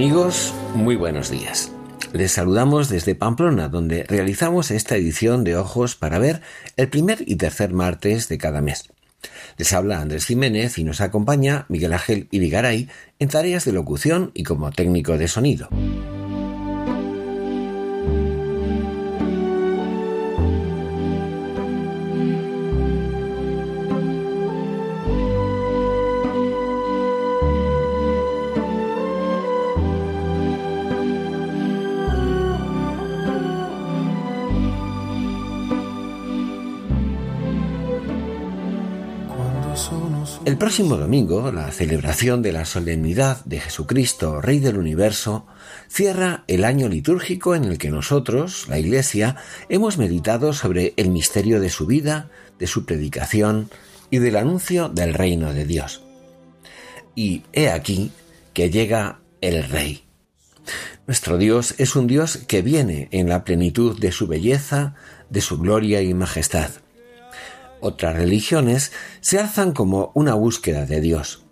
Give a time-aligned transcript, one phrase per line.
[0.00, 1.70] Amigos, muy buenos días.
[2.14, 6.40] Les saludamos desde Pamplona, donde realizamos esta edición de Ojos para ver
[6.78, 8.88] el primer y tercer martes de cada mes.
[9.58, 12.88] Les habla Andrés Jiménez y nos acompaña Miguel Ángel Irigaray
[13.18, 15.68] en tareas de locución y como técnico de sonido.
[40.80, 45.46] Próximo domingo, la celebración de la solemnidad de Jesucristo, Rey del Universo,
[45.90, 49.36] cierra el año litúrgico en el que nosotros, la Iglesia,
[49.68, 53.68] hemos meditado sobre el misterio de su vida, de su predicación
[54.10, 56.02] y del anuncio del reino de Dios.
[57.14, 58.10] Y he aquí
[58.54, 60.04] que llega el Rey.
[61.06, 64.94] Nuestro Dios es un Dios que viene en la plenitud de su belleza,
[65.28, 66.70] de su gloria y majestad
[67.80, 71.44] otras religiones se alzan como una búsqueda de Dios.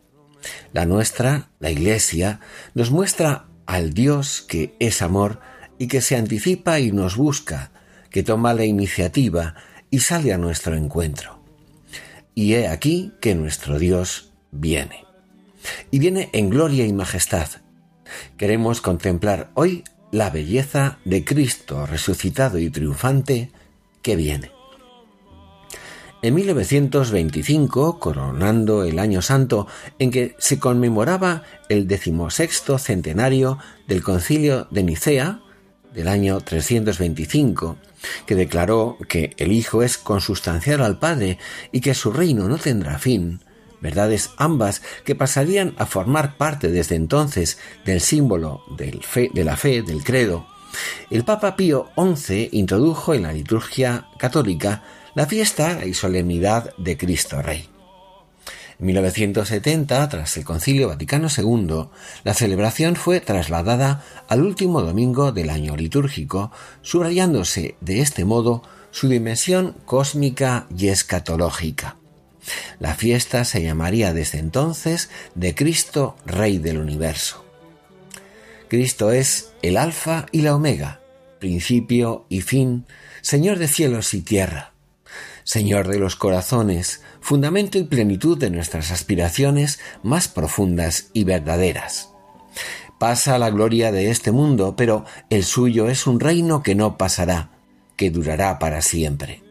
[0.72, 2.40] La nuestra, la Iglesia,
[2.74, 5.40] nos muestra al Dios que es amor
[5.78, 7.70] y que se anticipa y nos busca,
[8.10, 9.54] que toma la iniciativa
[9.90, 11.42] y sale a nuestro encuentro.
[12.34, 15.04] Y he aquí que nuestro Dios viene.
[15.90, 17.48] Y viene en gloria y majestad.
[18.36, 23.50] Queremos contemplar hoy la belleza de Cristo resucitado y triunfante
[24.02, 24.57] que viene.
[26.20, 29.68] En 1925, coronando el año santo
[30.00, 35.40] en que se conmemoraba el decimosexto centenario del concilio de Nicea,
[35.94, 37.76] del año 325,
[38.26, 41.38] que declaró que el Hijo es consustancial al Padre
[41.70, 43.40] y que su reino no tendrá fin,
[43.80, 50.02] verdades ambas que pasarían a formar parte desde entonces del símbolo de la fe, del
[50.02, 50.46] credo,
[51.10, 54.82] el Papa Pío XI introdujo en la liturgia católica
[55.18, 57.68] la fiesta y solemnidad de Cristo Rey.
[58.78, 61.88] En 1970, tras el Concilio Vaticano II,
[62.22, 66.52] la celebración fue trasladada al último domingo del año litúrgico,
[66.82, 68.62] subrayándose de este modo
[68.92, 71.96] su dimensión cósmica y escatológica.
[72.78, 77.44] La fiesta se llamaría desde entonces de Cristo Rey del Universo.
[78.68, 81.00] Cristo es el Alfa y la Omega,
[81.40, 82.86] principio y fin,
[83.20, 84.77] Señor de cielos y tierra
[85.48, 92.10] Señor de los corazones, fundamento y plenitud de nuestras aspiraciones más profundas y verdaderas.
[92.98, 97.48] Pasa la gloria de este mundo, pero el suyo es un reino que no pasará,
[97.97, 99.42] que durará para siempre.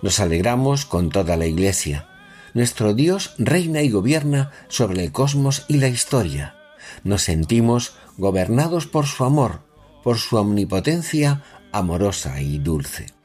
[0.00, 2.08] Nos alegramos con toda la Iglesia.
[2.54, 6.56] Nuestro Dios reina y gobierna sobre el cosmos y la historia.
[7.04, 9.60] Nos sentimos gobernados por su amor,
[10.02, 13.17] por su omnipotencia amorosa y dulce.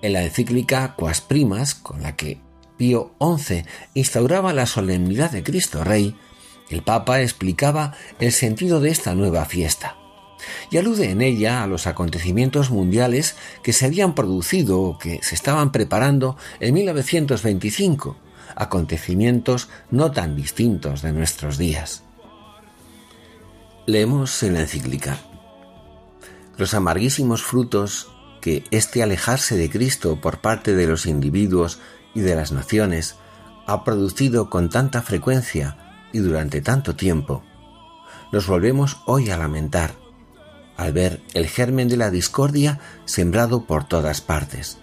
[0.00, 2.40] En la encíclica Quas Primas, con la que
[2.76, 3.64] Pío XI
[3.94, 6.16] instauraba la solemnidad de Cristo Rey,
[6.70, 9.96] el Papa explicaba el sentido de esta nueva fiesta
[10.70, 15.34] y alude en ella a los acontecimientos mundiales que se habían producido o que se
[15.34, 18.16] estaban preparando en 1925,
[18.54, 22.04] acontecimientos no tan distintos de nuestros días.
[23.86, 25.18] Leemos en la encíclica.
[26.56, 28.10] Los amarguísimos frutos
[28.40, 31.80] que este alejarse de Cristo por parte de los individuos
[32.14, 33.16] y de las naciones
[33.66, 35.76] ha producido con tanta frecuencia
[36.12, 37.42] y durante tanto tiempo,
[38.32, 39.94] nos volvemos hoy a lamentar
[40.76, 44.78] al ver el germen de la discordia sembrado por todas partes.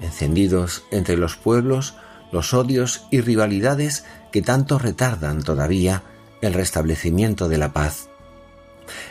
[0.00, 1.94] Encendidos entre los pueblos
[2.32, 6.02] los odios y rivalidades que tanto retardan todavía
[6.42, 8.09] el restablecimiento de la paz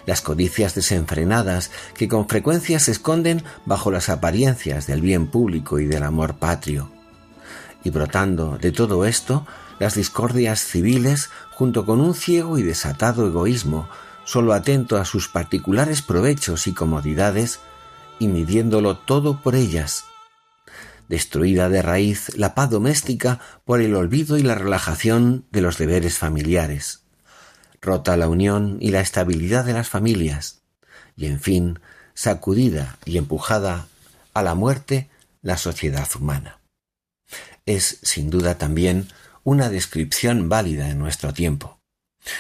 [0.06, 5.86] las codicias desenfrenadas que con frecuencia se esconden bajo las apariencias del bien público y
[5.86, 6.92] del amor patrio.
[7.84, 9.46] Y brotando de todo esto,
[9.80, 13.90] las discordias civiles, junto con un ciego y desatado egoísmo,
[14.26, 17.60] solo atento a sus particulares provechos y comodidades,
[18.20, 20.04] y midiéndolo todo por ellas.
[21.08, 26.18] Destruida de raíz la paz doméstica por el olvido y la relajación de los deberes
[26.18, 27.04] familiares.
[27.82, 30.62] Rota la unión y la estabilidad de las familias.
[31.16, 31.80] Y en fin,
[32.14, 33.88] sacudida y empujada
[34.34, 35.10] a la muerte
[35.42, 36.60] la sociedad humana.
[37.66, 39.08] Es, sin duda, también
[39.44, 41.80] una descripción válida en nuestro tiempo.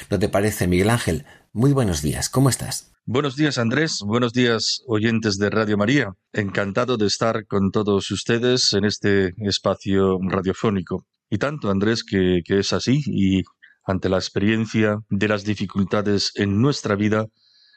[0.09, 1.25] ¿No te parece, Miguel Ángel?
[1.53, 2.91] Muy buenos días, ¿cómo estás?
[3.05, 4.01] Buenos días, Andrés.
[4.05, 6.13] Buenos días, oyentes de Radio María.
[6.31, 11.07] Encantado de estar con todos ustedes en este espacio radiofónico.
[11.27, 13.43] Y tanto, Andrés, que, que es así y
[13.89, 17.25] ante la experiencia de las dificultades en nuestra vida,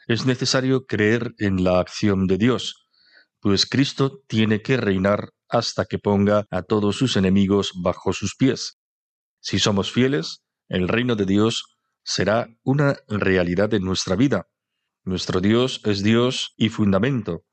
[0.06, 2.86] es necesario creer en la acción de Dios,
[3.40, 8.78] pues Cristo tiene que reinar hasta que ponga a todos sus enemigos bajo sus pies.
[9.40, 14.46] Si somos fieles, el reino de Dios será una realidad en nuestra vida.
[15.04, 17.44] Nuestro Dios es Dios y fundamento,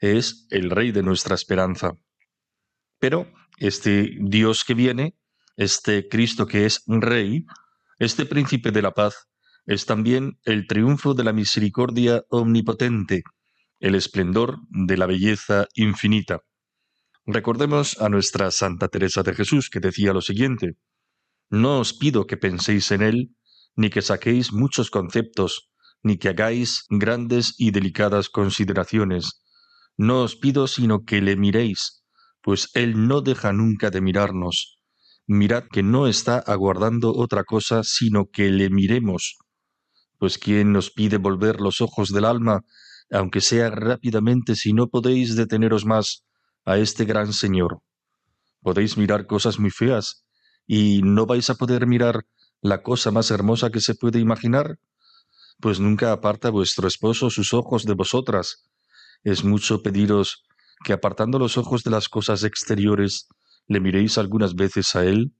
[0.00, 1.92] es el Rey de nuestra esperanza.
[2.98, 5.16] Pero este Dios que viene,
[5.56, 7.44] este Cristo que es Rey,
[7.98, 9.28] este príncipe de la paz,
[9.66, 13.22] es también el triunfo de la misericordia omnipotente,
[13.80, 16.40] el esplendor de la belleza infinita.
[17.26, 20.76] Recordemos a nuestra Santa Teresa de Jesús, que decía lo siguiente,
[21.50, 23.36] No os pido que penséis en Él,
[23.74, 25.70] ni que saquéis muchos conceptos,
[26.02, 29.42] ni que hagáis grandes y delicadas consideraciones.
[29.96, 32.04] No os pido sino que le miréis,
[32.42, 34.75] pues Él no deja nunca de mirarnos.
[35.28, 39.38] Mirad que no está aguardando otra cosa sino que le miremos.
[40.18, 42.62] Pues ¿quién nos pide volver los ojos del alma,
[43.10, 46.24] aunque sea rápidamente, si no podéis deteneros más
[46.64, 47.80] a este gran Señor?
[48.62, 50.24] Podéis mirar cosas muy feas,
[50.66, 52.24] y no vais a poder mirar
[52.60, 54.78] la cosa más hermosa que se puede imaginar?
[55.60, 58.68] Pues nunca aparta vuestro esposo sus ojos de vosotras.
[59.22, 60.44] Es mucho pediros
[60.84, 63.28] que apartando los ojos de las cosas exteriores,
[63.68, 65.34] le miréis algunas veces a él.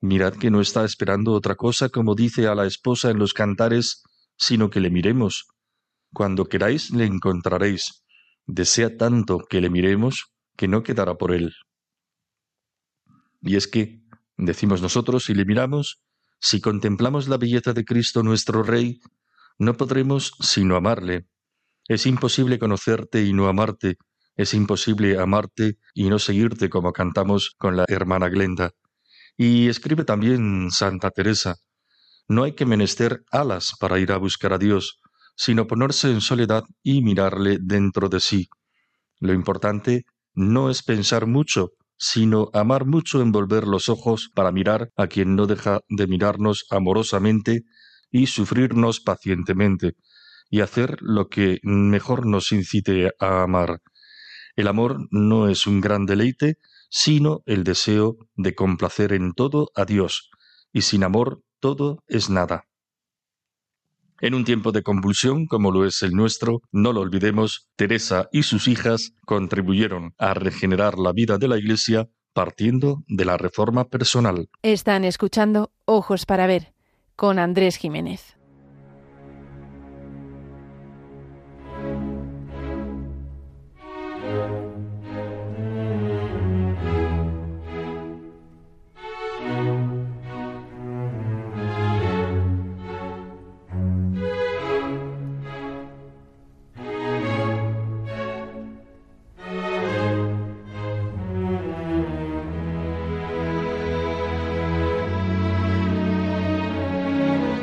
[0.00, 4.02] Mirad que no está esperando otra cosa, como dice a la esposa en los cantares,
[4.36, 5.48] sino que le miremos.
[6.12, 8.04] Cuando queráis le encontraréis.
[8.46, 11.54] Desea tanto que le miremos que no quedará por él.
[13.42, 14.02] Y es que,
[14.36, 16.02] decimos nosotros, si le miramos,
[16.40, 19.00] si contemplamos la belleza de Cristo nuestro Rey,
[19.58, 21.26] no podremos sino amarle.
[21.86, 23.96] Es imposible conocerte y no amarte,
[24.36, 28.72] es imposible amarte y no seguirte como cantamos con la hermana Glenda.
[29.36, 31.56] Y escribe también Santa Teresa,
[32.28, 35.00] no hay que menester alas para ir a buscar a Dios,
[35.36, 38.48] sino ponerse en soledad y mirarle dentro de sí.
[39.18, 40.04] Lo importante
[40.34, 45.46] no es pensar mucho, sino amar mucho envolver los ojos para mirar a quien no
[45.46, 47.64] deja de mirarnos amorosamente
[48.10, 49.96] y sufrirnos pacientemente,
[50.50, 53.80] y hacer lo que mejor nos incite a amar.
[54.56, 56.58] El amor no es un gran deleite,
[56.88, 60.30] sino el deseo de complacer en todo a Dios,
[60.72, 62.64] y sin amor todo es nada.
[64.20, 68.42] En un tiempo de convulsión como lo es el nuestro, no lo olvidemos, Teresa y
[68.42, 74.50] sus hijas contribuyeron a regenerar la vida de la Iglesia partiendo de la reforma personal.
[74.62, 76.74] Están escuchando Ojos para Ver
[77.16, 78.39] con Andrés Jiménez.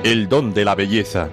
[0.08, 1.30] El don de la belleza.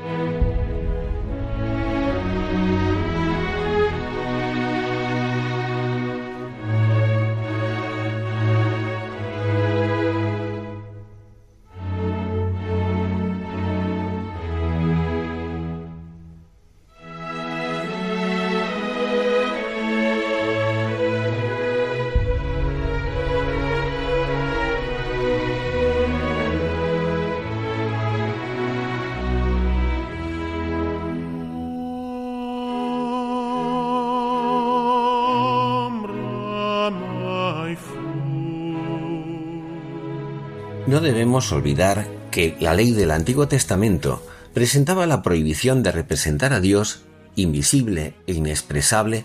[41.04, 47.02] Debemos olvidar que la ley del Antiguo Testamento presentaba la prohibición de representar a Dios,
[47.36, 49.24] invisible e inexpresable,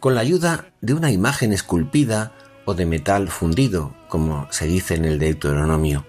[0.00, 2.32] con la ayuda de una imagen esculpida
[2.64, 6.04] o de metal fundido, como se dice en el Deuteronomio,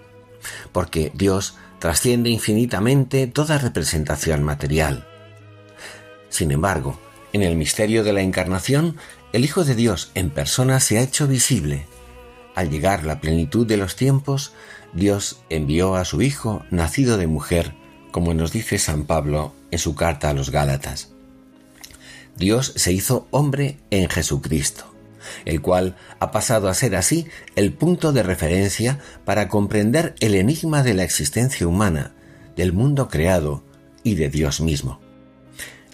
[0.72, 5.06] porque Dios trasciende infinitamente toda representación material.
[6.28, 6.98] Sin embargo,
[7.32, 8.96] en el misterio de la encarnación,
[9.32, 11.86] el Hijo de Dios en persona se ha hecho visible.
[12.54, 14.52] Al llegar la plenitud de los tiempos,
[14.92, 17.74] Dios envió a su Hijo, nacido de mujer,
[18.10, 21.10] como nos dice San Pablo en su carta a los Gálatas.
[22.36, 24.92] Dios se hizo hombre en Jesucristo,
[25.44, 30.82] el cual ha pasado a ser así el punto de referencia para comprender el enigma
[30.82, 32.14] de la existencia humana,
[32.56, 33.62] del mundo creado
[34.02, 35.00] y de Dios mismo.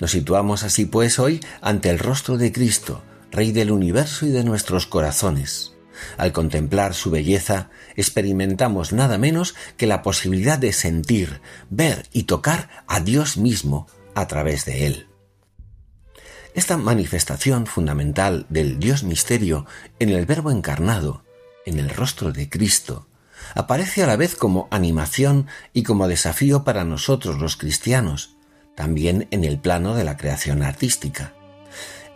[0.01, 4.45] Nos situamos así pues hoy ante el rostro de Cristo, Rey del universo y de
[4.45, 5.76] nuestros corazones.
[6.17, 12.85] Al contemplar su belleza, experimentamos nada menos que la posibilidad de sentir, ver y tocar
[12.87, 15.07] a Dios mismo a través de él.
[16.55, 19.67] Esta manifestación fundamental del Dios misterio
[19.99, 21.23] en el Verbo encarnado,
[21.67, 23.09] en el rostro de Cristo,
[23.55, 28.37] aparece a la vez como animación y como desafío para nosotros los cristianos,
[28.75, 31.36] también en el plano de la creación artística.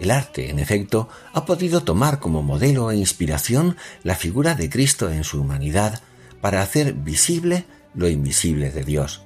[0.01, 5.11] El arte, en efecto, ha podido tomar como modelo e inspiración la figura de Cristo
[5.11, 6.01] en su humanidad
[6.41, 9.23] para hacer visible lo invisible de Dios.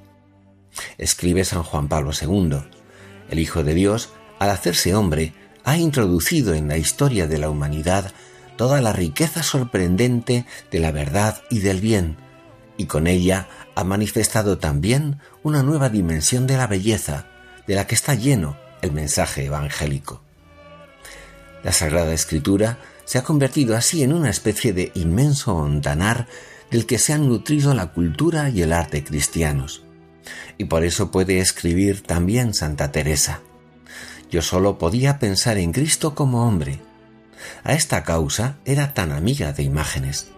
[0.98, 2.58] Escribe San Juan Pablo II,
[3.30, 8.12] el Hijo de Dios al hacerse hombre, ha introducido en la historia de la humanidad
[8.56, 12.16] toda la riqueza sorprendente de la verdad y del bien,
[12.76, 17.26] y con ella ha manifestado también una nueva dimensión de la belleza,
[17.68, 20.20] de la que está lleno el mensaje evangélico.
[21.64, 26.28] La Sagrada Escritura se ha convertido así en una especie de inmenso ontanar
[26.71, 29.83] del que se han nutrido la cultura y el arte cristianos.
[30.59, 33.40] Y por eso puede escribir también Santa Teresa.
[34.30, 36.80] Yo solo podía pensar en Cristo como hombre.
[37.62, 40.28] A esta causa era tan amiga de imágenes.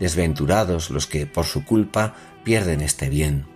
[0.00, 3.46] Desventurados los que por su culpa pierden este bien.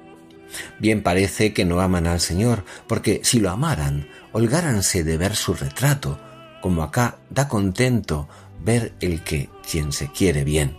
[0.79, 5.55] Bien parece que no aman al Señor, porque si lo amaran, holgáranse de ver su
[5.55, 6.19] retrato,
[6.62, 8.26] como acá da contento
[8.64, 10.78] ver el que quien se quiere bien.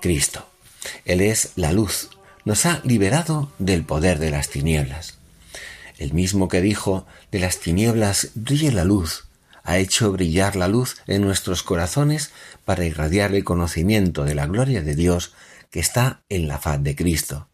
[0.00, 0.44] Cristo.
[1.04, 2.10] Él es la luz,
[2.44, 5.16] nos ha liberado del poder de las tinieblas
[5.98, 9.28] el mismo que dijo, de las tinieblas brille la luz,
[9.64, 12.30] ha hecho brillar la luz en nuestros corazones
[12.64, 15.34] para irradiar el conocimiento de la gloria de Dios
[15.70, 17.48] que está en la faz de Cristo.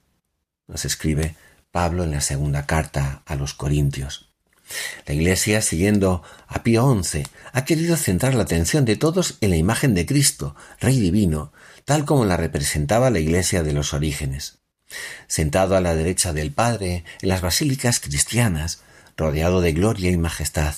[0.66, 1.36] Nos escribe
[1.70, 4.31] Pablo en la segunda carta a los Corintios.
[5.06, 9.56] La Iglesia, siguiendo a Pío XI, ha querido centrar la atención de todos en la
[9.56, 11.52] imagen de Cristo, Rey Divino,
[11.84, 14.62] tal como la representaba la Iglesia de los orígenes
[15.26, 18.82] sentado a la derecha del Padre en las basílicas cristianas,
[19.16, 20.74] rodeado de gloria y majestad.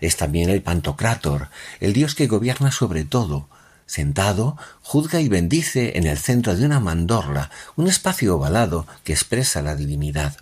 [0.00, 1.48] Es también el Pantocrátor,
[1.80, 3.48] el Dios que gobierna sobre todo,
[3.86, 9.62] sentado, juzga y bendice en el centro de una mandorla, un espacio ovalado que expresa
[9.62, 10.36] la divinidad.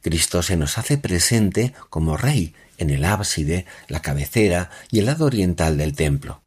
[0.00, 5.26] Cristo se nos hace presente como Rey en el ábside, la cabecera y el lado
[5.26, 6.42] oriental del templo.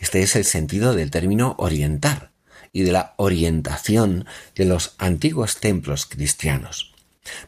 [0.00, 2.32] Este es el sentido del término orientar,
[2.72, 6.92] y de la orientación de los antiguos templos cristianos.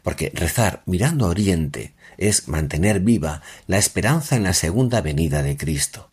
[0.02, 5.56] Porque rezar mirando a Oriente es mantener viva la esperanza en la segunda venida de
[5.56, 6.10] Cristo.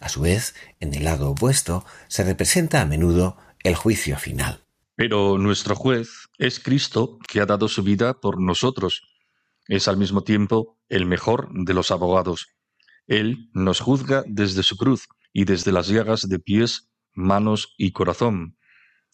[0.00, 4.60] A su vez, en el lado opuesto, se representa a menudo el juicio final.
[4.96, 9.02] Pero nuestro juez es Cristo que ha dado su vida por nosotros.
[9.68, 12.46] Es al mismo tiempo el mejor de los abogados.
[13.06, 18.56] Él nos juzga desde su cruz y desde las llagas de pies manos y corazón.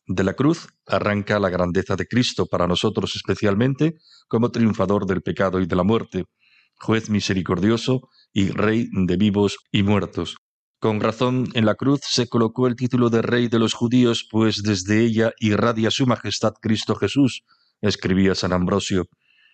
[0.07, 3.97] De la cruz arranca la grandeza de Cristo para nosotros especialmente
[4.27, 6.25] como triunfador del pecado y de la muerte,
[6.77, 10.37] juez misericordioso y rey de vivos y muertos.
[10.81, 14.63] Con razón en la cruz se colocó el título de rey de los judíos, pues
[14.63, 17.43] desde ella irradia su majestad Cristo Jesús,
[17.81, 19.07] escribía San Ambrosio.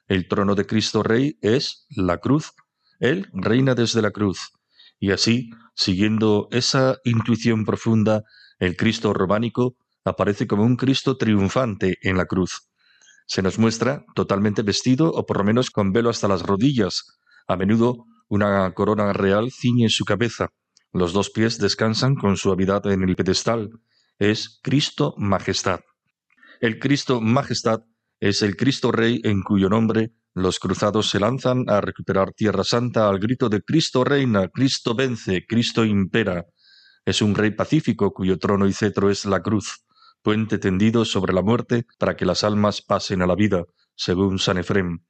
[0.07, 2.53] El trono de Cristo Rey es la cruz.
[3.01, 4.53] Él reina desde la cruz.
[5.01, 8.23] Y así, siguiendo esa intuición profunda,
[8.59, 12.69] el Cristo románico aparece como un Cristo triunfante en la cruz.
[13.27, 17.19] Se nos muestra totalmente vestido o por lo menos con velo hasta las rodillas.
[17.49, 20.51] A menudo una corona real ciñe su cabeza.
[20.95, 23.81] Los dos pies descansan con suavidad en el pedestal.
[24.21, 25.81] Es Cristo Majestad.
[26.61, 27.81] El Cristo Majestad
[28.21, 33.09] es el Cristo Rey en cuyo nombre los cruzados se lanzan a recuperar Tierra Santa
[33.09, 36.47] al grito de Cristo reina, Cristo vence, Cristo impera.
[37.05, 39.85] Es un rey pacífico cuyo trono y cetro es la cruz,
[40.23, 43.65] puente tendido sobre la muerte para que las almas pasen a la vida,
[43.97, 45.05] según San Efrem.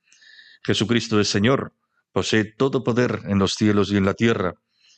[0.63, 1.75] Jesucristo es Señor,
[2.11, 4.55] posee todo poder en los cielos y en la tierra.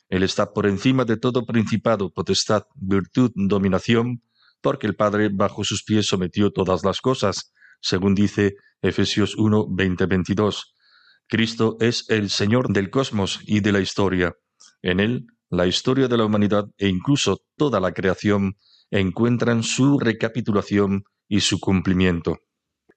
[0.09, 4.23] Él está por encima de todo principado, potestad, virtud, dominación,
[4.61, 10.05] porque el Padre bajo sus pies sometió todas las cosas, según dice Efesios 1, 20,
[10.05, 10.75] 22.
[11.27, 14.33] Cristo es el Señor del cosmos y de la historia.
[14.81, 18.55] En Él, la historia de la humanidad e incluso toda la creación
[18.91, 22.37] encuentran su recapitulación y su cumplimiento.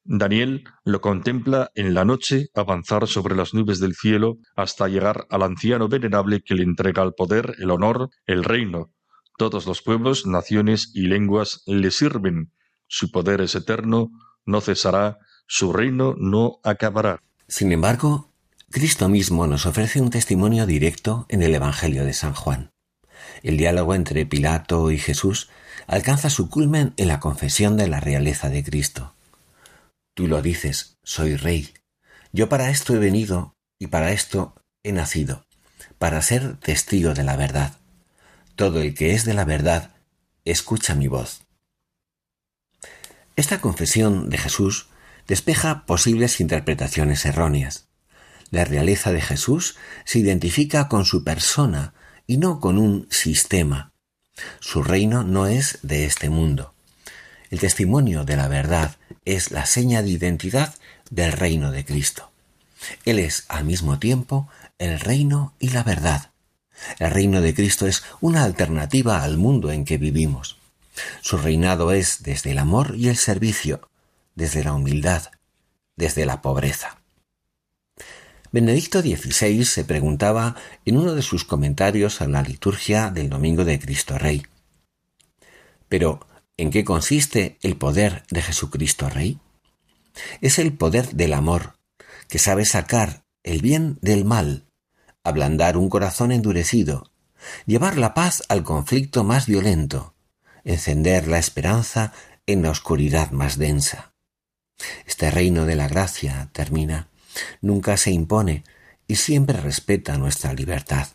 [0.05, 5.43] Daniel lo contempla en la noche avanzar sobre las nubes del cielo hasta llegar al
[5.43, 8.93] anciano venerable que le entrega el poder, el honor, el reino.
[9.37, 12.53] Todos los pueblos, naciones y lenguas le sirven.
[12.87, 14.11] Su poder es eterno,
[14.45, 17.23] no cesará, su reino no acabará.
[17.47, 18.33] Sin embargo,
[18.71, 22.73] Cristo mismo nos ofrece un testimonio directo en el Evangelio de San Juan.
[23.43, 25.51] El diálogo entre Pilato y Jesús
[25.87, 29.15] alcanza su culmen en la confesión de la realeza de Cristo.
[30.21, 31.73] Tú lo dices, soy rey.
[32.31, 35.47] Yo para esto he venido y para esto he nacido,
[35.97, 37.79] para ser testigo de la verdad.
[38.55, 39.95] Todo el que es de la verdad,
[40.45, 41.47] escucha mi voz.
[43.35, 44.91] Esta confesión de Jesús
[45.27, 47.89] despeja posibles interpretaciones erróneas.
[48.51, 51.95] La realeza de Jesús se identifica con su persona
[52.27, 53.95] y no con un sistema.
[54.61, 56.70] Su reino no es de este mundo.
[57.51, 60.75] El testimonio de la verdad es la seña de identidad
[61.11, 62.31] del reino de Cristo.
[63.05, 66.31] Él es al mismo tiempo el reino y la verdad.
[66.99, 70.59] El reino de Cristo es una alternativa al mundo en que vivimos.
[71.21, 73.89] Su reinado es desde el amor y el servicio,
[74.35, 75.31] desde la humildad,
[75.97, 77.01] desde la pobreza.
[78.53, 83.79] Benedicto XVI se preguntaba en uno de sus comentarios a la liturgia del Domingo de
[83.79, 84.47] Cristo Rey.
[85.89, 86.27] Pero,
[86.61, 89.41] ¿En qué consiste el poder de Jesucristo Rey?
[90.43, 91.79] Es el poder del amor,
[92.29, 94.67] que sabe sacar el bien del mal,
[95.25, 97.11] ablandar un corazón endurecido,
[97.65, 100.15] llevar la paz al conflicto más violento,
[100.63, 102.13] encender la esperanza
[102.45, 104.13] en la oscuridad más densa.
[105.07, 107.09] Este reino de la gracia, termina,
[107.63, 108.65] nunca se impone
[109.07, 111.09] y siempre respeta nuestra libertad.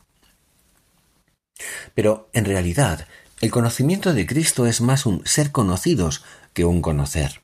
[1.93, 3.08] Pero en realidad
[3.41, 7.43] el conocimiento de Cristo es más un ser conocidos que un conocer.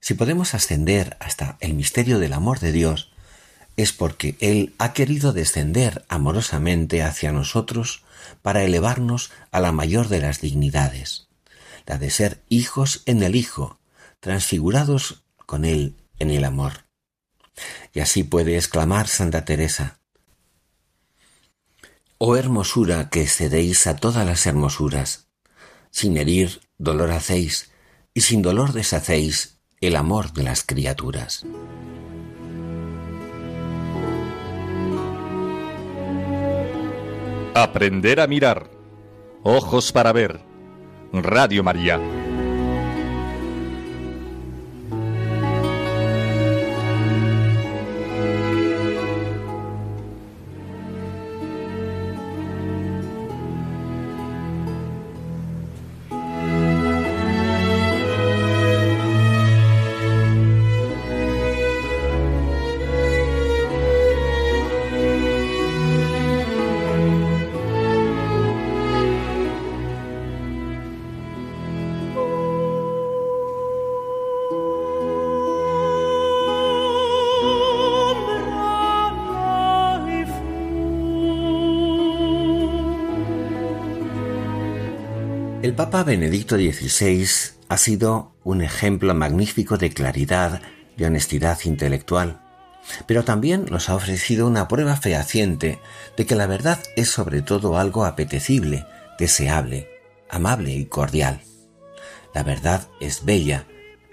[0.00, 3.12] Si podemos ascender hasta el misterio del amor de Dios,
[3.76, 8.02] es porque Él ha querido descender amorosamente hacia nosotros
[8.42, 11.28] para elevarnos a la mayor de las dignidades,
[11.86, 13.78] la de ser hijos en el Hijo,
[14.18, 16.84] transfigurados con Él en el amor.
[17.92, 19.99] Y así puede exclamar Santa Teresa,
[22.22, 25.30] Oh hermosura que excedéis a todas las hermosuras,
[25.90, 27.72] sin herir dolor hacéis,
[28.12, 31.46] y sin dolor deshacéis el amor de las criaturas.
[37.54, 38.70] Aprender a mirar.
[39.42, 40.42] Ojos para ver.
[41.14, 41.98] Radio María.
[86.10, 87.24] Benedicto XVI
[87.68, 90.60] ha sido un ejemplo magnífico de claridad,
[90.96, 92.40] de honestidad intelectual,
[93.06, 95.78] pero también nos ha ofrecido una prueba fehaciente
[96.16, 98.84] de que la verdad es sobre todo algo apetecible,
[99.20, 99.88] deseable,
[100.28, 101.42] amable y cordial.
[102.34, 103.68] La verdad es bella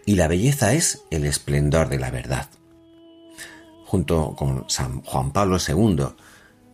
[0.06, 2.48] y la belleza es el esplendor de la verdad.
[3.88, 6.10] Junto con San Juan Pablo II,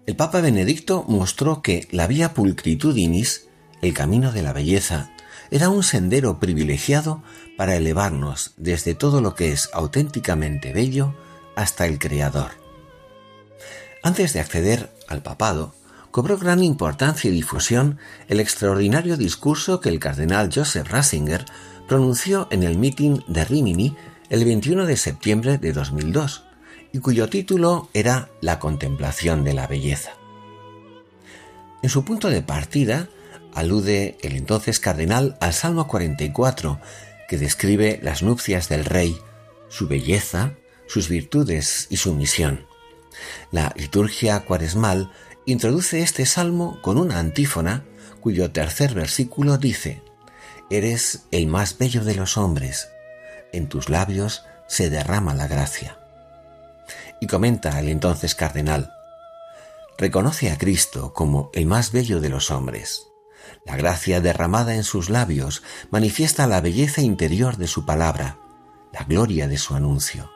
[0.06, 3.48] el Papa Benedicto mostró que la vía pulcritudinis
[3.84, 5.10] el camino de la belleza
[5.52, 7.22] era un sendero privilegiado
[7.58, 11.14] para elevarnos desde todo lo que es auténticamente bello
[11.58, 12.52] hasta el Creador.
[14.02, 15.76] Antes de acceder al papado,
[16.12, 21.44] cobró gran importancia y difusión el extraordinario discurso que el cardenal Joseph Ratzinger
[21.86, 23.98] pronunció en el meeting de Rimini
[24.30, 26.46] el 21 de septiembre de 2002
[26.94, 30.12] y cuyo título era La contemplación de la belleza.
[31.82, 33.10] En su punto de partida,
[33.56, 36.80] alude el entonces cardenal al Salmo 44,
[37.28, 39.18] que describe las nupcias del rey,
[39.70, 40.54] su belleza,
[40.88, 42.68] sus virtudes y su misión.
[43.52, 45.12] La liturgia cuaresmal
[45.46, 47.84] introduce este salmo con una antífona
[48.22, 50.02] cuyo tercer versículo dice,
[50.70, 52.90] Eres el más bello de los hombres,
[53.52, 56.00] en tus labios se derrama la gracia.
[57.20, 58.92] Y comenta el entonces cardenal,
[59.98, 63.13] reconoce a Cristo como el más bello de los hombres.
[63.66, 68.38] La gracia derramada en sus labios manifiesta la belleza interior de su palabra,
[68.92, 70.32] la gloria de su anuncio.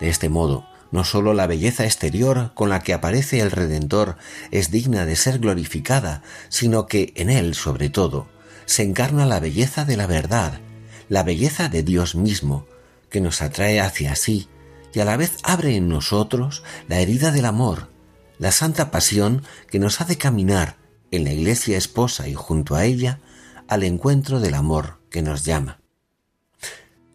[0.00, 4.16] De este modo, no sólo la belleza exterior con la que aparece el Redentor
[4.50, 8.28] es digna de ser glorificada, sino que en él, sobre todo,
[8.66, 10.60] se encarna la belleza de la verdad,
[11.08, 12.66] la belleza de Dios mismo,
[13.08, 14.48] que nos atrae hacia sí
[14.92, 17.90] y a la vez abre en nosotros la herida del amor,
[18.38, 20.76] la santa pasión que nos hace caminar
[21.16, 23.20] en la iglesia esposa y junto a ella
[23.68, 25.80] al encuentro del amor que nos llama.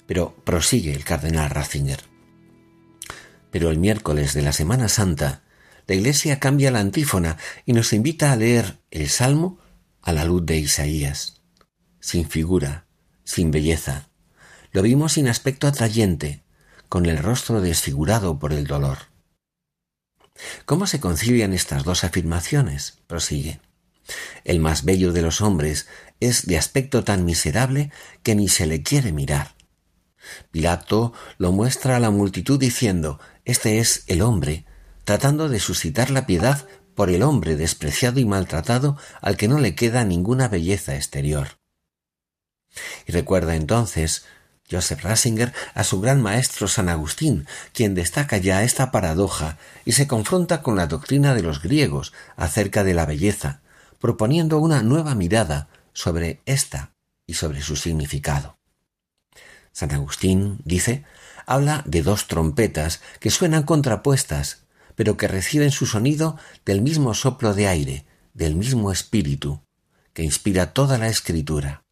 [0.06, 2.02] Pero prosigue el cardenal Ratzinger.
[3.52, 5.44] Pero el miércoles de la Semana Santa,
[5.88, 9.60] la Iglesia cambia la antífona y nos invita a leer el Salmo
[10.02, 11.42] a la luz de Isaías.
[12.00, 12.88] Sin figura,
[13.24, 14.10] sin belleza.
[14.72, 16.44] Lo vimos sin aspecto atrayente,
[16.90, 18.98] con el rostro desfigurado por el dolor.
[20.66, 23.00] ¿Cómo se concilian estas dos afirmaciones?
[23.08, 23.60] Prosigue.
[24.43, 25.88] El más bello de los hombres
[26.19, 27.91] es de aspecto tan miserable
[28.24, 29.56] que ni se le quiere mirar.
[30.52, 34.65] Pilato lo muestra a la multitud diciendo, Este es el hombre,
[35.04, 39.76] tratando de suscitar la piedad por el hombre despreciado y maltratado al que no le
[39.76, 41.60] queda ninguna belleza exterior.
[43.06, 44.26] Y recuerda entonces
[44.69, 50.08] Joseph Rasinger a su gran maestro San Agustín, quien destaca ya esta paradoja y se
[50.08, 53.62] confronta con la doctrina de los griegos acerca de la belleza,
[54.02, 56.94] proponiendo una nueva mirada sobre esta
[57.26, 58.58] y sobre su significado.
[59.72, 61.06] San Agustín, dice,
[61.46, 64.64] habla de dos trompetas que suenan contrapuestas,
[64.96, 69.62] pero que reciben su sonido del mismo soplo de aire, del mismo espíritu,
[70.14, 71.84] que inspira toda la escritura,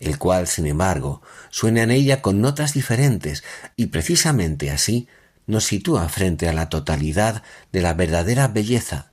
[0.00, 1.20] el cual, sin embargo,
[1.50, 3.44] suena en ella con notas diferentes
[3.76, 5.08] y precisamente así
[5.46, 7.42] nos sitúa frente a la totalidad
[7.72, 9.12] de la verdadera belleza,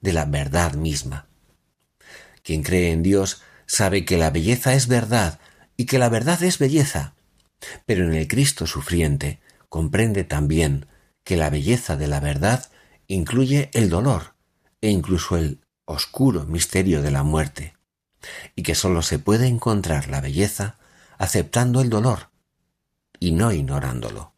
[0.00, 1.31] de la verdad misma.
[2.42, 5.38] Quien cree en Dios sabe que la belleza es verdad
[5.76, 7.14] y que la verdad es belleza,
[7.86, 10.86] pero en el Cristo sufriente comprende también
[11.24, 12.70] que la belleza de la verdad
[13.06, 14.34] incluye el dolor
[14.80, 17.74] e incluso el oscuro misterio de la muerte,
[18.56, 20.78] y que sólo se puede encontrar la belleza
[21.18, 22.30] aceptando el dolor
[23.18, 24.32] y no ignorándolo.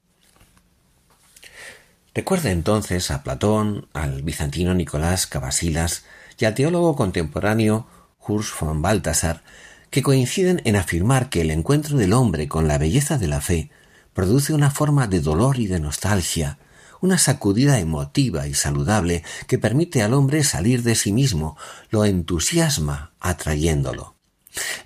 [2.15, 6.05] Recuerda entonces a Platón, al bizantino Nicolás Cavasilas
[6.39, 7.87] y al teólogo contemporáneo
[8.19, 9.43] Hurs von Balthasar,
[9.91, 13.71] que coinciden en afirmar que el encuentro del hombre con la belleza de la fe
[14.13, 16.59] produce una forma de dolor y de nostalgia,
[17.01, 21.57] una sacudida emotiva y saludable que permite al hombre salir de sí mismo,
[21.91, 24.17] lo entusiasma atrayéndolo.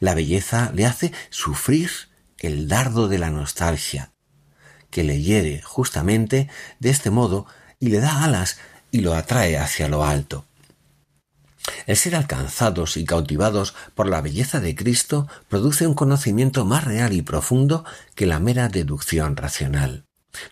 [0.01, 1.91] La belleza le hace sufrir
[2.39, 4.13] el dardo de la nostalgia,
[4.91, 6.49] que le hiere justamente
[6.81, 7.47] de este modo
[7.79, 8.59] y le da alas
[8.91, 10.48] y lo atrae hacia lo alto.
[11.87, 17.13] El ser alcanzados y cautivados por la belleza de Cristo produce un conocimiento más real
[17.13, 20.05] y profundo que la mera deducción racional.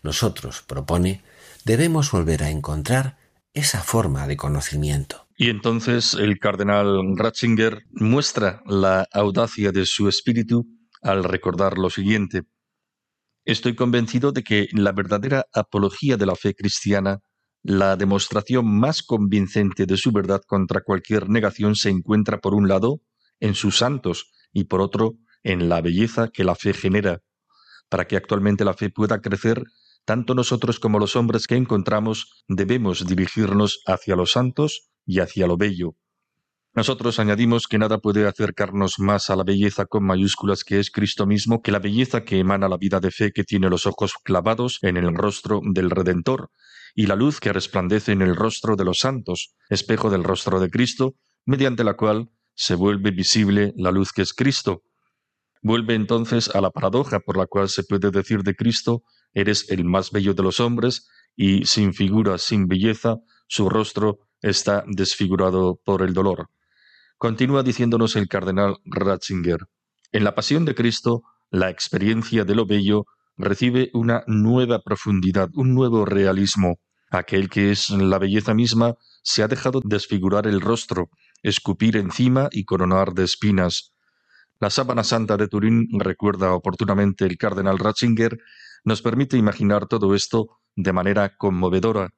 [0.02, 1.22] Nosotros, propone,
[1.64, 3.18] debemos volver a encontrar
[3.52, 5.26] esa forma de conocimiento.
[5.36, 10.66] Y entonces el cardenal Ratzinger muestra la audacia de su espíritu
[11.02, 12.42] al recordar lo siguiente.
[13.44, 17.20] Estoy convencido de que la verdadera apología de la fe cristiana
[17.68, 23.00] la demostración más convincente de su verdad contra cualquier negación se encuentra por un lado
[23.40, 27.22] en sus santos y por otro en la belleza que la fe genera.
[27.88, 29.64] Para que actualmente la fe pueda crecer,
[30.04, 35.56] tanto nosotros como los hombres que encontramos debemos dirigirnos hacia los santos y hacia lo
[35.56, 35.96] bello.
[36.76, 41.24] Nosotros añadimos que nada puede acercarnos más a la belleza con mayúsculas que es Cristo
[41.24, 44.78] mismo que la belleza que emana la vida de fe que tiene los ojos clavados
[44.82, 46.50] en el rostro del Redentor
[46.94, 50.68] y la luz que resplandece en el rostro de los santos, espejo del rostro de
[50.68, 51.14] Cristo,
[51.46, 54.82] mediante la cual se vuelve visible la luz que es Cristo.
[55.62, 59.86] Vuelve entonces a la paradoja por la cual se puede decir de Cristo, eres el
[59.86, 63.16] más bello de los hombres, y sin figura, sin belleza,
[63.48, 66.50] su rostro está desfigurado por el dolor.
[67.18, 69.60] Continúa diciéndonos el cardenal Ratzinger.
[70.12, 73.06] En la pasión de Cristo, la experiencia de lo bello
[73.38, 76.78] recibe una nueva profundidad, un nuevo realismo.
[77.10, 81.08] Aquel que es la belleza misma se ha dejado desfigurar el rostro,
[81.42, 83.94] escupir encima y coronar de espinas.
[84.60, 88.36] La sábana santa de Turín, recuerda oportunamente el cardenal Ratzinger,
[88.84, 92.10] nos permite imaginar todo esto de manera conmovedora.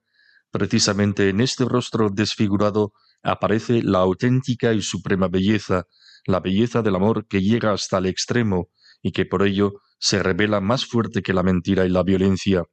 [0.50, 5.84] Precisamente en este rostro desfigurado aparece la auténtica y suprema belleza,
[6.26, 8.68] la belleza del amor que llega hasta el extremo
[9.02, 12.64] y que por ello se revela más fuerte que la mentira y la violencia.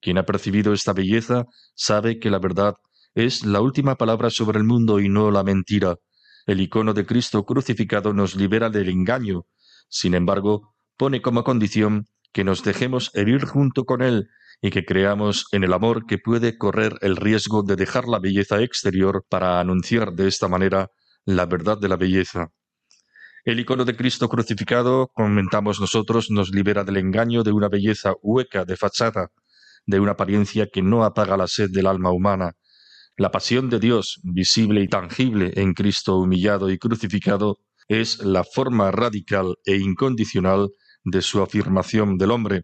[0.00, 2.74] Quien ha percibido esta belleza sabe que la verdad
[3.14, 5.96] es la última palabra sobre el mundo y no la mentira.
[6.46, 9.46] El icono de Cristo crucificado nos libera del engaño.
[9.88, 14.28] Sin embargo, pone como condición que nos dejemos herir junto con Él
[14.64, 18.62] y que creamos en el amor que puede correr el riesgo de dejar la belleza
[18.62, 20.90] exterior para anunciar de esta manera
[21.26, 22.48] la verdad de la belleza.
[23.44, 28.64] El icono de Cristo crucificado, comentamos nosotros, nos libera del engaño de una belleza hueca
[28.64, 29.28] de fachada,
[29.84, 32.52] de una apariencia que no apaga la sed del alma humana.
[33.18, 38.90] La pasión de Dios, visible y tangible en Cristo humillado y crucificado, es la forma
[38.90, 40.70] radical e incondicional
[41.04, 42.62] de su afirmación del hombre.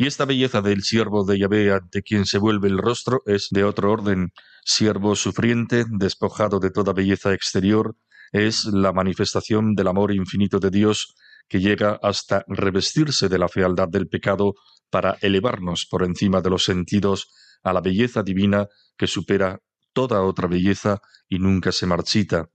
[0.00, 3.64] Y esta belleza del siervo de Yahvé ante quien se vuelve el rostro es de
[3.64, 4.32] otro orden,
[4.64, 7.96] siervo sufriente, despojado de toda belleza exterior,
[8.30, 11.16] es la manifestación del amor infinito de Dios
[11.48, 14.54] que llega hasta revestirse de la fealdad del pecado
[14.88, 17.34] para elevarnos por encima de los sentidos
[17.64, 19.58] a la belleza divina que supera
[19.92, 22.48] toda otra belleza y nunca se marchita.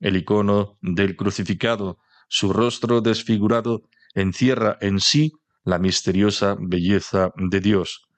[0.00, 1.96] El icono del crucificado,
[2.28, 5.32] su rostro desfigurado, encierra en sí
[5.68, 8.08] la misteriosa belleza de Dios.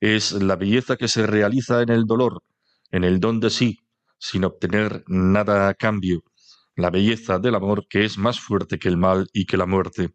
[0.00, 2.42] Es la belleza que se realiza en el dolor,
[2.90, 3.78] en el don de sí,
[4.18, 6.24] sin obtener nada a cambio,
[6.74, 10.10] la belleza del amor que es más fuerte que el mal y que la muerte.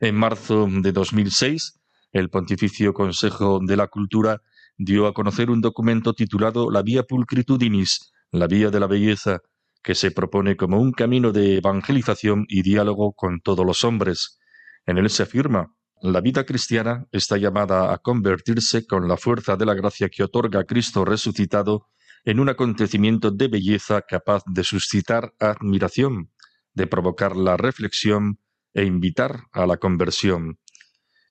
[0.00, 1.78] En marzo de 2006,
[2.10, 4.42] el Pontificio Consejo de la Cultura
[4.76, 9.38] dio a conocer un documento titulado La Vía Pulcritudinis, la Vía de la Belleza,
[9.84, 14.40] que se propone como un camino de evangelización y diálogo con todos los hombres.
[14.84, 19.66] En él se afirma la vida cristiana está llamada a convertirse con la fuerza de
[19.66, 21.88] la gracia que otorga Cristo resucitado
[22.24, 26.30] en un acontecimiento de belleza capaz de suscitar admiración,
[26.74, 28.38] de provocar la reflexión
[28.74, 30.58] e invitar a la conversión.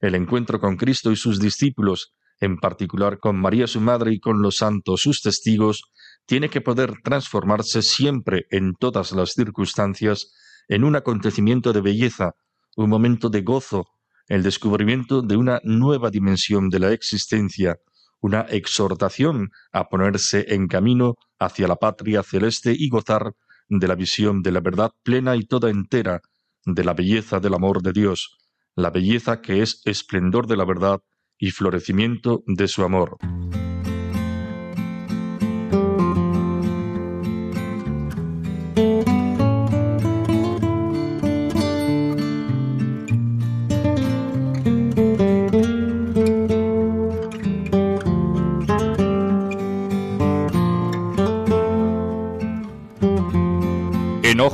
[0.01, 4.41] El encuentro con Cristo y sus discípulos, en particular con María su Madre y con
[4.41, 5.91] los santos sus testigos,
[6.25, 10.33] tiene que poder transformarse siempre en todas las circunstancias
[10.67, 12.35] en un acontecimiento de belleza,
[12.75, 13.85] un momento de gozo,
[14.27, 17.77] el descubrimiento de una nueva dimensión de la existencia,
[18.19, 23.33] una exhortación a ponerse en camino hacia la patria celeste y gozar
[23.69, 26.21] de la visión de la verdad plena y toda entera,
[26.65, 28.37] de la belleza del amor de Dios,
[28.75, 30.99] la belleza que es esplendor de la verdad
[31.37, 33.17] y florecimiento de su amor.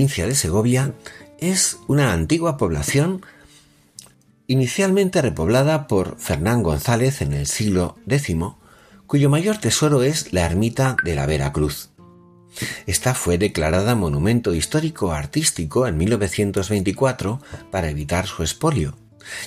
[0.00, 0.94] Provincia de Segovia,
[1.40, 3.20] es una antigua población
[4.46, 8.34] inicialmente repoblada por Fernán González en el siglo X,
[9.06, 11.90] cuyo mayor tesoro es la ermita de la Vera Cruz.
[12.86, 18.96] Esta fue declarada monumento histórico artístico en 1924 para evitar su expolio,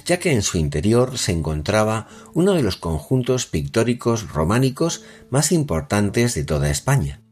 [0.05, 6.35] ya que en su interior se encontraba uno de los conjuntos pictóricos románicos más importantes
[6.35, 7.22] de toda España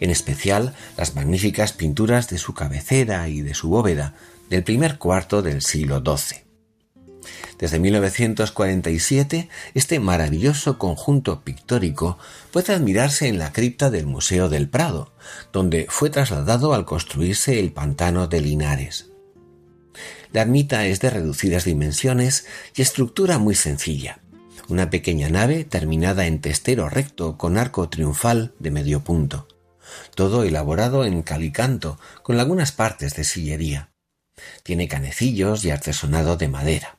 [0.00, 4.14] en especial las magníficas pinturas de su cabecera y de su bóveda
[4.50, 6.42] del primer cuarto del siglo XII.
[7.58, 12.18] Desde 1947, este maravilloso conjunto pictórico
[12.50, 15.12] puede admirarse en la cripta del Museo del Prado,
[15.52, 19.10] donde fue trasladado al construirse el pantano de Linares.
[20.32, 24.18] La ermita es de reducidas dimensiones y estructura muy sencilla.
[24.68, 29.46] Una pequeña nave terminada en testero recto con arco triunfal de medio punto
[30.14, 33.90] todo elaborado en calicanto, con algunas partes de sillería.
[34.62, 36.98] Tiene canecillos y artesonado de madera.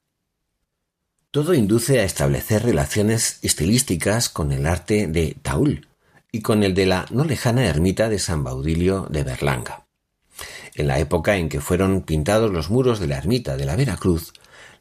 [1.32, 5.88] Todo induce a establecer relaciones estilísticas con el arte de Taúl
[6.32, 9.88] y con el de la no lejana ermita de San Baudilio de Berlanga.
[10.75, 14.34] En la época en que fueron pintados los muros de la ermita de la Veracruz,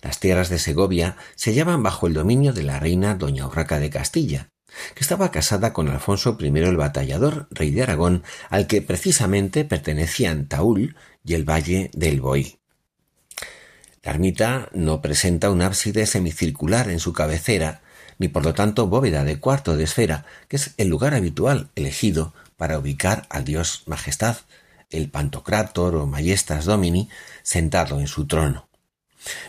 [0.02, 3.88] las tierras de Segovia se hallaban bajo el dominio de la reina doña Urraca de
[3.88, 4.48] Castilla,
[4.94, 10.46] que estaba casada con Alfonso I el Batallador, rey de Aragón, al que precisamente pertenecían
[10.46, 12.58] Taúl y el valle del Boí.
[14.02, 17.82] La ermita no presenta un ábside semicircular en su cabecera,
[18.18, 22.34] ni por lo tanto bóveda de cuarto de esfera, que es el lugar habitual elegido
[22.56, 24.38] para ubicar al dios Majestad,
[24.90, 27.08] el Pantocrator o Majestas Domini,
[27.42, 28.68] sentado en su trono.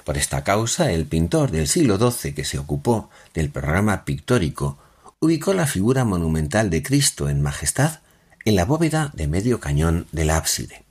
[0.04, 4.78] Por esta causa, el pintor del siglo XII que se ocupó del programa pictórico
[5.24, 8.02] ubicó la figura monumental de Cristo en majestad
[8.44, 10.84] en la bóveda de medio cañón del ábside.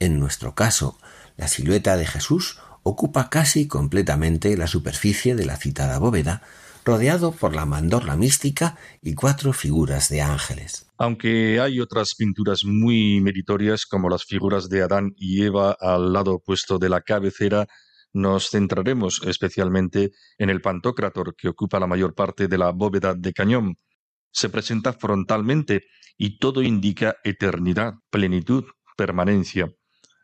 [0.00, 0.98] En nuestro caso,
[1.36, 6.42] la silueta de Jesús ocupa casi completamente la superficie de la citada bóveda,
[6.84, 10.86] rodeado por la mandorla mística y cuatro figuras de ángeles.
[10.98, 16.34] Aunque hay otras pinturas muy meritorias como las figuras de Adán y Eva al lado
[16.34, 17.68] opuesto de la cabecera,
[18.16, 23.34] nos centraremos especialmente en el Pantocrator que ocupa la mayor parte de la bóveda de
[23.34, 23.76] cañón.
[24.32, 25.82] Se presenta frontalmente
[26.16, 28.64] y todo indica eternidad, plenitud,
[28.96, 29.70] permanencia.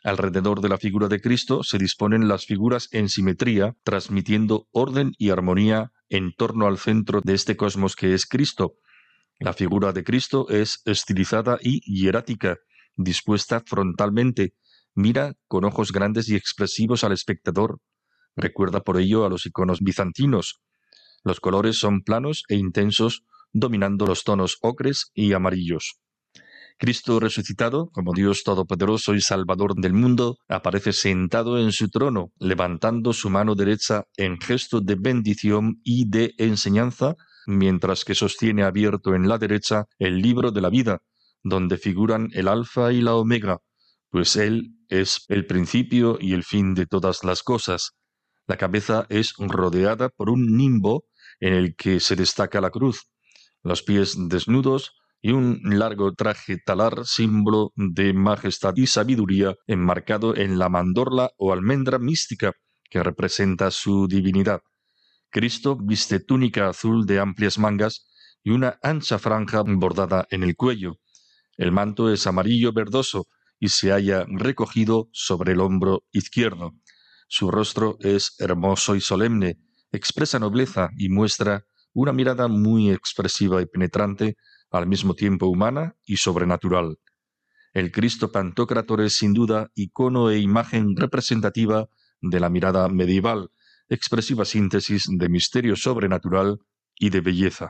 [0.04, 5.28] Alrededor de la figura de Cristo se disponen las figuras en simetría, transmitiendo orden y
[5.28, 8.72] armonía en torno al centro de este cosmos que es Cristo.
[9.38, 12.56] La figura de Cristo es estilizada y hierática,
[12.96, 14.54] dispuesta frontalmente,
[14.94, 17.78] mira con ojos grandes y expresivos al espectador.
[18.36, 20.60] Recuerda por ello a los iconos bizantinos.
[21.24, 25.98] Los colores son planos e intensos, dominando los tonos ocres y amarillos.
[26.78, 33.12] Cristo resucitado, como Dios Todopoderoso y Salvador del mundo, aparece sentado en su trono, levantando
[33.12, 37.14] su mano derecha en gesto de bendición y de enseñanza,
[37.46, 41.02] mientras que sostiene abierto en la derecha el libro de la vida,
[41.44, 43.58] donde figuran el Alfa y la Omega,
[44.10, 47.92] pues Él es el principio y el fin de todas las cosas.
[48.46, 51.04] La cabeza es rodeada por un nimbo
[51.40, 53.08] en el que se destaca la cruz,
[53.62, 60.58] los pies desnudos, y un largo traje talar, símbolo de majestad y sabiduría, enmarcado en
[60.58, 62.52] la mandorla o almendra mística
[62.90, 64.60] que representa su divinidad.
[65.30, 68.04] Cristo viste túnica azul de amplias mangas
[68.42, 70.96] y una ancha franja bordada en el cuello.
[71.56, 73.26] El manto es amarillo verdoso
[73.62, 76.72] y se halla recogido sobre el hombro izquierdo.
[77.28, 79.60] Su rostro es hermoso y solemne,
[79.92, 84.36] expresa nobleza y muestra una mirada muy expresiva y penetrante
[84.72, 86.98] al mismo tiempo humana y sobrenatural.
[87.72, 91.88] El Cristo Pantocrator es sin duda icono e imagen representativa
[92.20, 93.52] de la mirada medieval,
[93.88, 96.58] expresiva síntesis de misterio sobrenatural
[96.98, 97.68] y de belleza.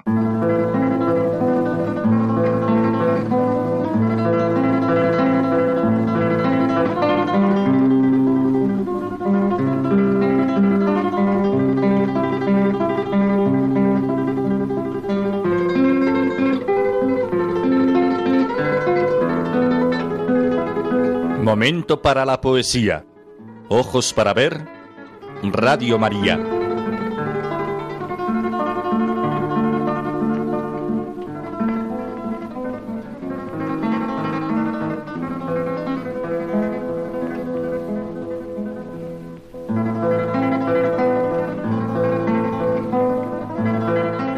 [21.53, 23.05] Momento para la poesía.
[23.69, 24.67] Ojos para ver.
[25.43, 26.39] Radio María.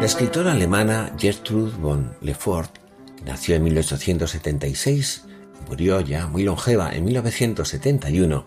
[0.01, 2.75] La escritora alemana Gertrude von Lefort,
[3.15, 5.25] que nació en 1876,
[5.67, 8.45] murió ya muy longeva en 1971,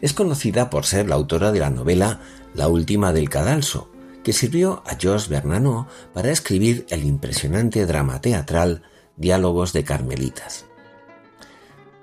[0.00, 2.20] es conocida por ser la autora de la novela
[2.54, 3.90] La última del cadalso,
[4.24, 8.82] que sirvió a Georges Bernanos para escribir el impresionante drama teatral
[9.16, 10.66] Diálogos de Carmelitas.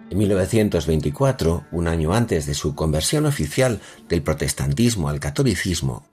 [0.09, 6.05] En 1924, un año antes de su conversión oficial del protestantismo al catolicismo,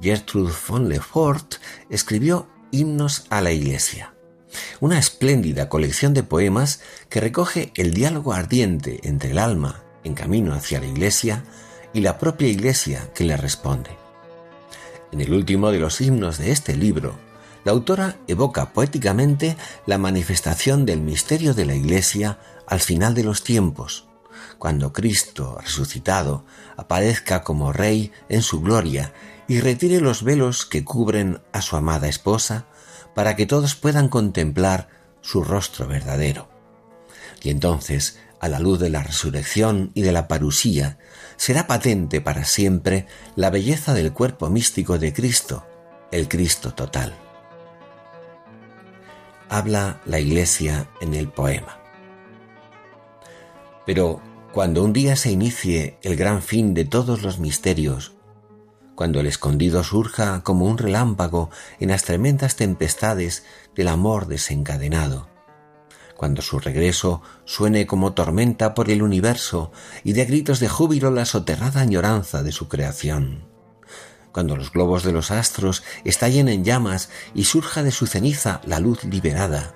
[0.00, 1.54] Gertrude von Lefort
[1.88, 4.15] escribió Himnos a la Iglesia
[4.80, 10.54] una espléndida colección de poemas que recoge el diálogo ardiente entre el alma en camino
[10.54, 11.44] hacia la Iglesia
[11.92, 13.90] y la propia Iglesia que le responde.
[15.12, 17.14] En el último de los himnos de este libro,
[17.64, 23.42] la autora evoca poéticamente la manifestación del misterio de la Iglesia al final de los
[23.42, 24.06] tiempos,
[24.58, 26.44] cuando Cristo resucitado
[26.76, 29.12] aparezca como Rey en su gloria
[29.48, 32.66] y retire los velos que cubren a su amada esposa
[33.16, 34.88] para que todos puedan contemplar
[35.22, 36.50] su rostro verdadero.
[37.42, 40.98] Y entonces, a la luz de la resurrección y de la parusía,
[41.38, 45.66] será patente para siempre la belleza del cuerpo místico de Cristo,
[46.12, 47.14] el Cristo total.
[49.48, 51.80] Habla la Iglesia en el poema.
[53.86, 54.20] Pero
[54.52, 58.12] cuando un día se inicie el gran fin de todos los misterios,
[58.96, 63.44] cuando el escondido surja como un relámpago en las tremendas tempestades
[63.76, 65.28] del amor desencadenado,
[66.16, 69.70] cuando su regreso suene como tormenta por el universo
[70.02, 73.44] y de gritos de júbilo la soterrada añoranza de su creación,
[74.32, 78.80] cuando los globos de los astros estallen en llamas y surja de su ceniza la
[78.80, 79.74] luz liberada,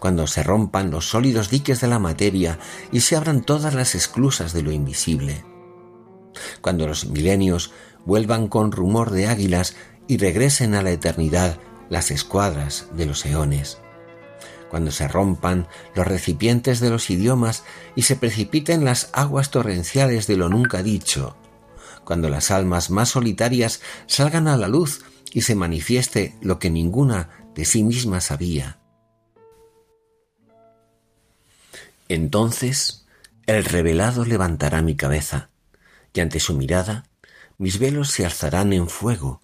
[0.00, 2.58] cuando se rompan los sólidos diques de la materia
[2.90, 5.44] y se abran todas las esclusas de lo invisible,
[6.60, 7.72] cuando los milenios
[8.06, 9.76] vuelvan con rumor de águilas
[10.08, 11.58] y regresen a la eternidad
[11.90, 13.78] las escuadras de los eones,
[14.70, 20.36] cuando se rompan los recipientes de los idiomas y se precipiten las aguas torrenciales de
[20.36, 21.36] lo nunca dicho,
[22.04, 27.28] cuando las almas más solitarias salgan a la luz y se manifieste lo que ninguna
[27.54, 28.78] de sí misma sabía.
[32.08, 33.06] Entonces
[33.46, 35.50] el revelado levantará mi cabeza,
[36.12, 37.04] y ante su mirada
[37.58, 39.40] mis velos se alzarán en fuego,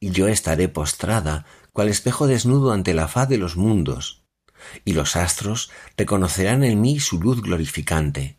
[0.00, 4.24] y yo estaré postrada, cual espejo desnudo ante la faz de los mundos,
[4.84, 8.38] y los astros reconocerán en mí su luz glorificante,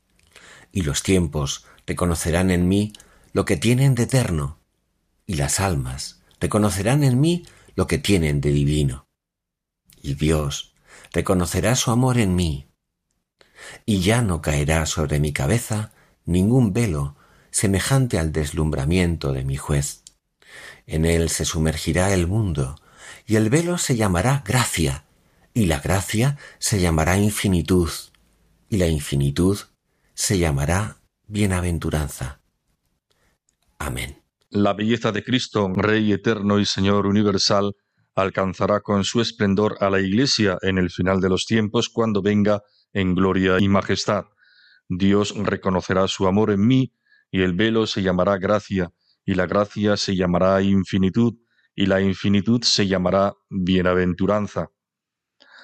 [0.72, 2.94] y los tiempos reconocerán en mí
[3.34, 4.60] lo que tienen de eterno,
[5.26, 7.46] y las almas reconocerán en mí
[7.76, 9.08] lo que tienen de divino.
[10.02, 10.74] Y Dios
[11.12, 12.68] reconocerá su amor en mí,
[13.86, 15.92] y ya no caerá sobre mi cabeza
[16.26, 17.16] ningún velo
[17.52, 20.04] semejante al deslumbramiento de mi juez.
[20.88, 22.76] En él se sumergirá el mundo,
[23.26, 25.06] y el velo se llamará gracia,
[25.54, 27.90] y la gracia se llamará infinitud,
[28.70, 29.58] y la infinitud
[30.14, 30.98] se llamará
[31.28, 32.42] bienaventuranza.
[33.78, 34.22] Amén.
[34.50, 37.76] La belleza de Cristo, Rey eterno y Señor universal,
[38.16, 42.64] alcanzará con su esplendor a la Iglesia en el final de los tiempos cuando venga
[42.94, 44.26] en gloria y majestad.
[44.88, 46.92] Dios reconocerá su amor en mí
[47.32, 48.92] y el velo se llamará gracia,
[49.26, 51.36] y la gracia se llamará infinitud,
[51.76, 54.70] y la infinitud se llamará bienaventuranza.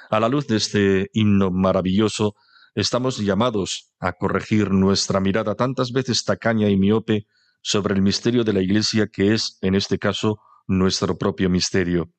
[0.10, 2.36] A la luz de este himno maravilloso,
[2.76, 7.26] estamos llamados a corregir nuestra mirada tantas veces tacaña y miope
[7.62, 12.12] sobre el misterio de la Iglesia que es, en este caso, nuestro propio misterio.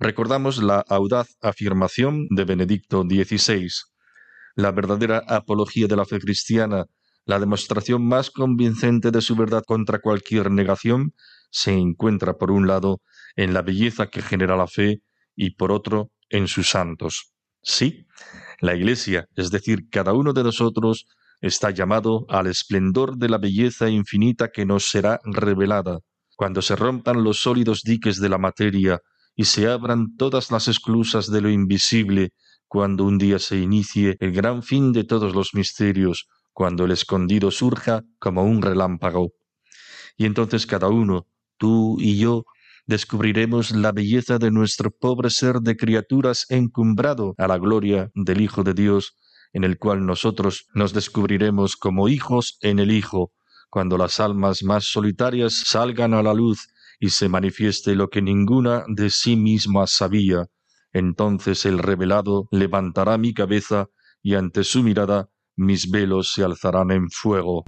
[0.00, 3.68] Recordamos la audaz afirmación de Benedicto XVI.
[4.56, 6.86] La verdadera apología de la fe cristiana
[7.24, 11.14] la demostración más convincente de su verdad contra cualquier negación
[11.50, 13.00] se encuentra por un lado
[13.36, 15.02] en la belleza que genera la fe
[15.36, 17.32] y por otro en sus santos.
[17.62, 18.06] Sí,
[18.60, 21.06] la Iglesia, es decir, cada uno de nosotros,
[21.40, 25.98] está llamado al esplendor de la belleza infinita que nos será revelada,
[26.36, 29.00] cuando se rompan los sólidos diques de la materia
[29.34, 32.30] y se abran todas las esclusas de lo invisible,
[32.68, 37.50] cuando un día se inicie el gran fin de todos los misterios, cuando el escondido
[37.50, 39.32] surja como un relámpago.
[40.16, 41.26] Y entonces cada uno,
[41.58, 42.44] tú y yo,
[42.86, 48.64] descubriremos la belleza de nuestro pobre ser de criaturas encumbrado a la gloria del Hijo
[48.64, 49.16] de Dios,
[49.52, 53.32] en el cual nosotros nos descubriremos como hijos en el Hijo,
[53.70, 56.68] cuando las almas más solitarias salgan a la luz
[57.00, 60.46] y se manifieste lo que ninguna de sí misma sabía,
[60.92, 63.88] entonces el revelado levantará mi cabeza
[64.22, 67.64] y ante su mirada mis velos se alzarán en fuego.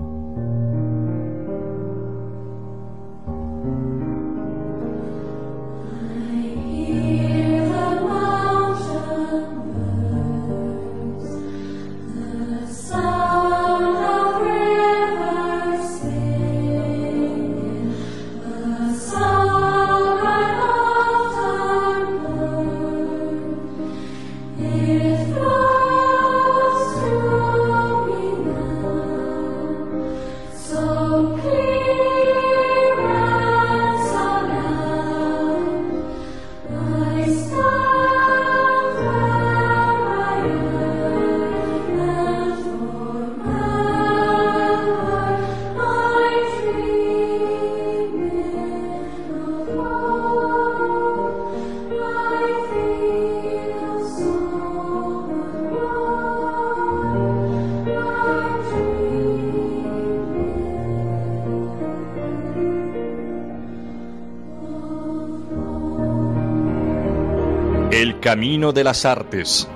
[68.24, 69.68] Camino de las artes.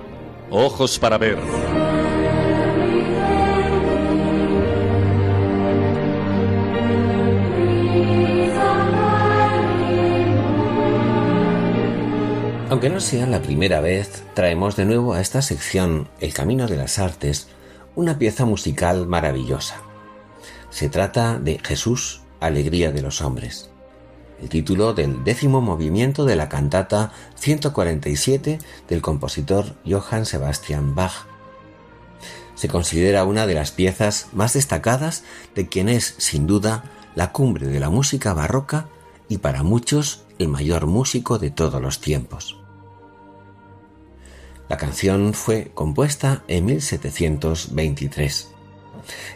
[0.50, 1.38] Ojos para ver.
[12.68, 16.76] Aunque no sea la primera vez, traemos de nuevo a esta sección, El Camino de
[16.76, 17.46] las Artes,
[17.94, 19.76] una pieza musical maravillosa.
[20.70, 23.70] Se trata de Jesús, Alegría de los Hombres,
[24.40, 28.58] el título del décimo movimiento de la cantata 147
[28.88, 31.26] del compositor Johann Sebastian Bach.
[32.54, 35.24] Se considera una de las piezas más destacadas
[35.54, 36.84] de quien es, sin duda,
[37.14, 38.88] la cumbre de la música barroca
[39.28, 42.58] y para muchos el mayor músico de todos los tiempos.
[44.68, 48.50] La canción fue compuesta en 1723.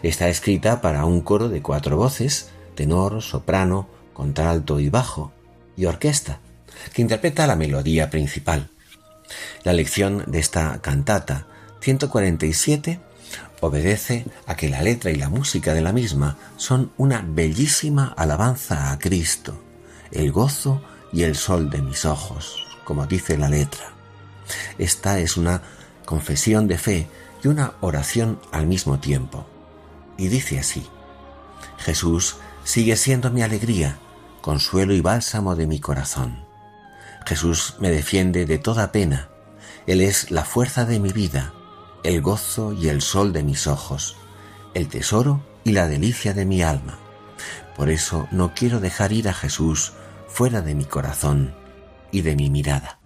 [0.03, 5.31] Está escrita para un coro de cuatro voces, tenor, soprano, contralto y bajo,
[5.75, 6.39] y orquesta,
[6.93, 8.69] que interpreta la melodía principal.
[9.63, 11.47] La lección de esta cantata
[11.81, 12.99] 147
[13.61, 18.91] obedece a que la letra y la música de la misma son una bellísima alabanza
[18.91, 19.61] a Cristo,
[20.11, 23.93] el gozo y el sol de mis ojos, como dice la letra.
[24.77, 25.61] Esta es una
[26.05, 27.07] confesión de fe
[27.43, 29.45] y una oración al mismo tiempo.
[30.17, 30.85] Y dice así,
[31.77, 33.97] Jesús sigue siendo mi alegría,
[34.43, 36.45] consuelo y bálsamo de mi corazón.
[37.25, 39.29] Jesús me defiende de toda pena.
[39.87, 41.53] Él es la fuerza de mi vida,
[42.03, 44.17] el gozo y el sol de mis ojos,
[44.73, 46.99] el tesoro y la delicia de mi alma.
[47.77, 49.93] Por eso no quiero dejar ir a Jesús
[50.27, 51.55] fuera de mi corazón
[52.11, 52.99] y de mi mirada.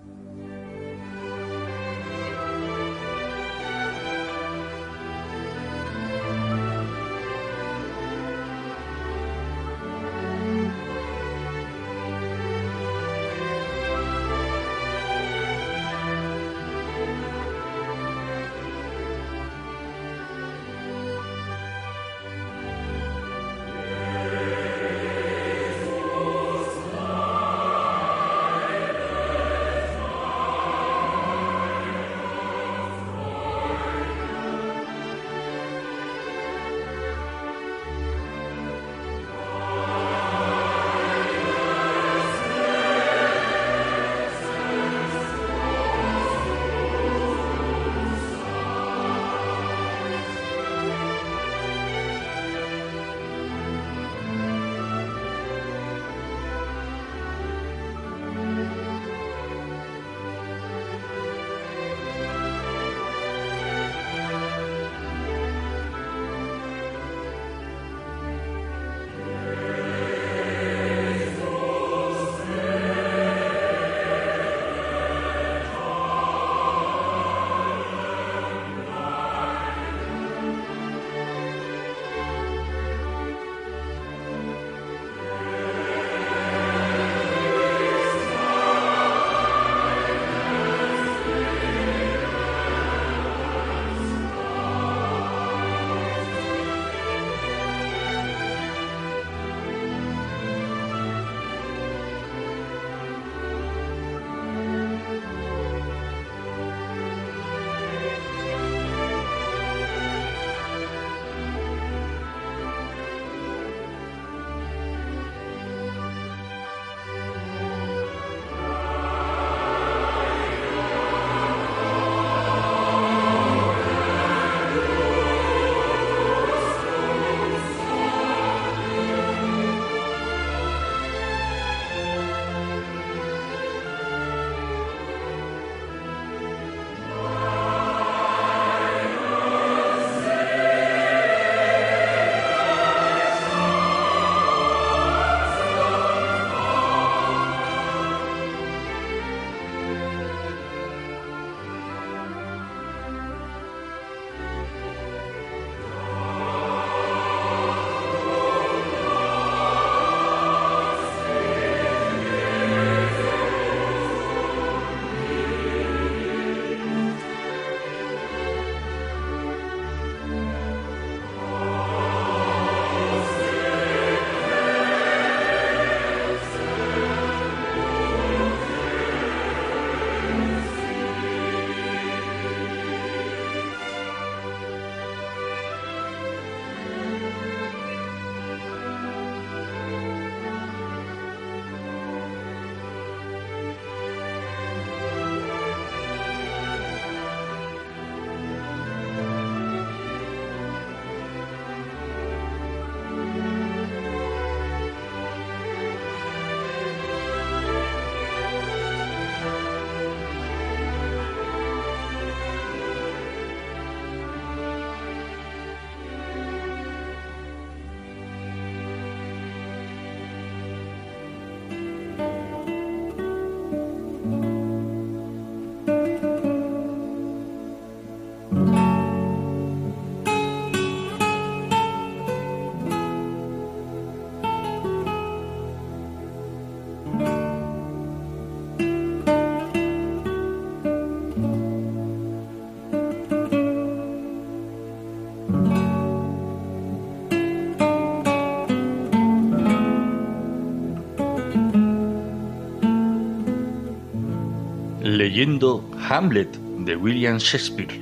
[256.10, 257.94] Hamlet de William Shakespeare.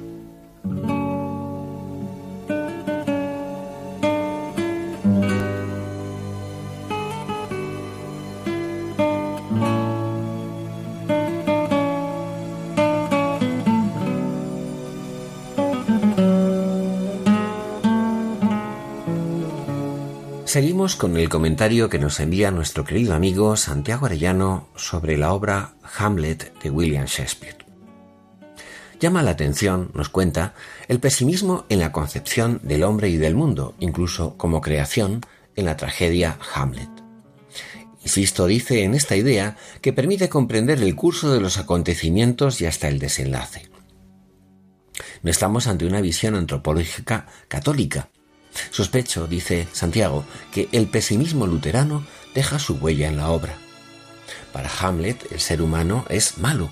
[20.45, 25.74] Seguimos con el comentario que nos envía nuestro querido amigo Santiago Arellano sobre la obra
[25.97, 27.57] Hamlet de William Shakespeare.
[28.99, 30.53] Llama la atención, nos cuenta,
[30.87, 35.21] el pesimismo en la concepción del hombre y del mundo, incluso como creación
[35.55, 36.89] en la tragedia Hamlet.
[38.01, 42.87] Insisto, dice en esta idea que permite comprender el curso de los acontecimientos y hasta
[42.87, 43.69] el desenlace.
[45.23, 48.09] No estamos ante una visión antropológica católica,
[48.71, 53.57] Sospecho, dice Santiago, que el pesimismo luterano deja su huella en la obra.
[54.51, 56.71] Para Hamlet, el ser humano es malo.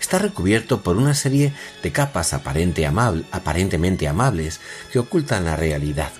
[0.00, 4.60] Está recubierto por una serie de capas aparentemente amables
[4.92, 6.10] que ocultan la realidad.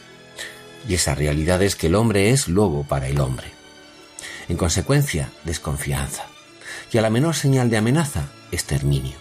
[0.89, 3.53] Y esa realidad es que el hombre es lobo para el hombre.
[4.49, 6.25] En consecuencia, desconfianza.
[6.91, 9.17] Y a la menor señal de amenaza, exterminio.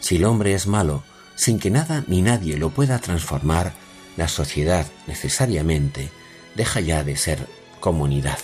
[0.00, 1.04] Si el hombre es malo,
[1.36, 3.72] sin que nada ni nadie lo pueda transformar,
[4.16, 6.10] la sociedad necesariamente
[6.56, 7.46] deja ya de ser
[7.78, 8.38] comunidad.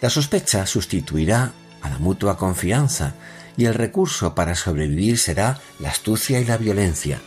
[0.00, 3.14] La sospecha sustituirá a la mutua confianza
[3.56, 7.20] y el recurso para sobrevivir será la astucia y la violencia,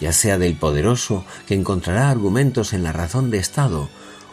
[0.00, 3.88] ya sea del poderoso que encontrará argumentos en la razón de Estado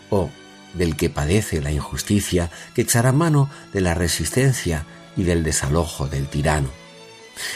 [0.10, 0.30] o
[0.74, 4.86] del que padece la injusticia que echará mano de la resistencia
[5.16, 6.70] y del desalojo del tirano.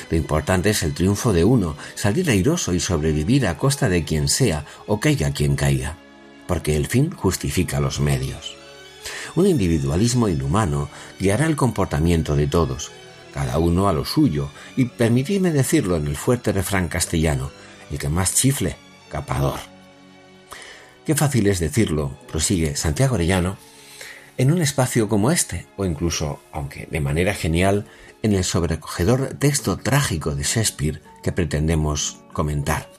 [0.09, 4.29] Lo importante es el triunfo de uno, salir airoso y sobrevivir a costa de quien
[4.29, 5.97] sea o caiga quien caiga,
[6.47, 8.60] porque el fin justifica los medios.
[9.35, 12.91] Un individualismo inhumano guiará el comportamiento de todos,
[13.33, 17.51] cada uno a lo suyo, y permitidme decirlo en el fuerte refrán castellano,
[17.89, 18.75] el que más chifle,
[19.09, 19.59] capador.
[21.05, 23.57] Qué fácil es decirlo, prosigue Santiago Orellano,
[24.37, 27.85] en un espacio como este, o incluso, aunque de manera genial,
[28.23, 32.89] en el sobrecogedor texto trágico de Shakespeare que pretendemos comentar.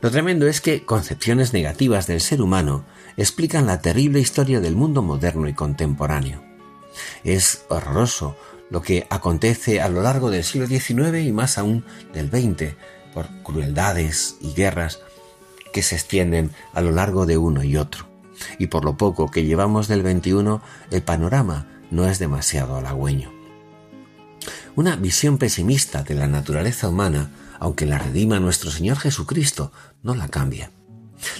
[0.00, 2.84] Lo tremendo es que concepciones negativas del ser humano
[3.16, 6.42] explican la terrible historia del mundo moderno y contemporáneo.
[7.22, 8.36] Es horroroso
[8.70, 12.74] lo que acontece a lo largo del siglo XIX y más aún del XX
[13.12, 15.00] por crueldades y guerras
[15.72, 18.06] que se extienden a lo largo de uno y otro.
[18.58, 20.60] Y por lo poco que llevamos del XXI,
[20.90, 23.32] el panorama no es demasiado halagüeño.
[24.76, 29.70] Una visión pesimista de la naturaleza humana, aunque la redima nuestro Señor Jesucristo,
[30.02, 30.70] no la cambia.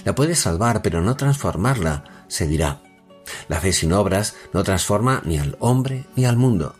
[0.03, 2.81] La puede salvar, pero no transformarla, se dirá.
[3.47, 6.75] La fe sin obras no transforma ni al hombre ni al mundo.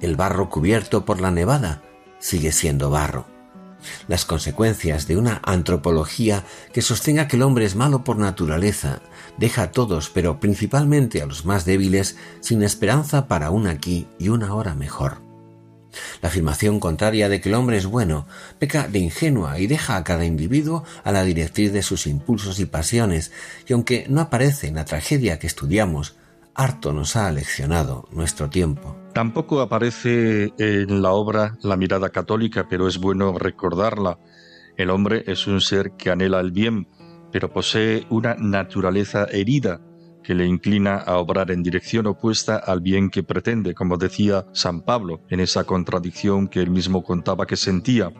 [0.00, 1.82] El barro cubierto por la nevada
[2.18, 3.26] sigue siendo barro.
[4.08, 9.00] Las consecuencias de una antropología que sostenga que el hombre es malo por naturaleza
[9.36, 14.28] deja a todos, pero principalmente a los más débiles, sin esperanza para un aquí y
[14.28, 15.27] una hora mejor.
[16.22, 18.26] La afirmación contraria de que el hombre es bueno
[18.58, 22.66] peca de ingenua y deja a cada individuo a la directriz de sus impulsos y
[22.66, 23.32] pasiones,
[23.66, 26.16] y aunque no aparece en la tragedia que estudiamos,
[26.54, 28.96] harto nos ha leccionado nuestro tiempo.
[29.12, 34.18] Tampoco aparece en la obra la mirada católica, pero es bueno recordarla.
[34.76, 36.88] El hombre es un ser que anhela el bien,
[37.32, 39.80] pero posee una naturaleza herida
[40.28, 44.82] que le inclina a obrar en dirección opuesta al bien que pretende, como decía San
[44.82, 48.12] Pablo en esa contradicción que él mismo contaba que sentía.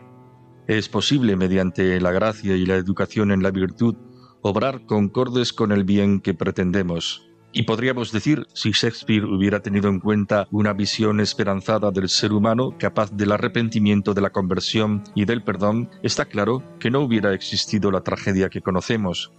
[0.66, 3.94] Es posible, mediante la gracia y la educación en la virtud,
[4.40, 10.00] obrar concordes con el bien que pretendemos, y podríamos decir, si Shakespeare hubiera tenido en
[10.00, 15.42] cuenta una visión esperanzada del ser humano capaz del arrepentimiento, de la conversión y del
[15.42, 19.32] perdón, está claro que no hubiera existido la tragedia que conocemos.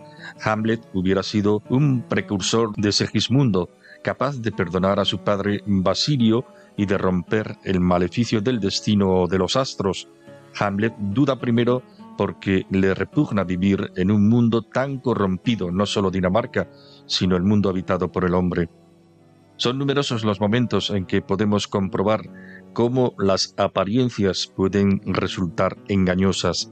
[0.43, 3.69] Hamlet hubiera sido un precursor de Segismundo,
[4.03, 6.45] capaz de perdonar a su padre Basilio
[6.77, 10.07] y de romper el maleficio del destino de los astros.
[10.59, 11.83] Hamlet duda primero
[12.17, 16.69] porque le repugna vivir en un mundo tan corrompido, no solo Dinamarca,
[17.05, 18.69] sino el mundo habitado por el hombre.
[19.55, 22.21] Son numerosos los momentos en que podemos comprobar
[22.73, 26.71] cómo las apariencias pueden resultar engañosas.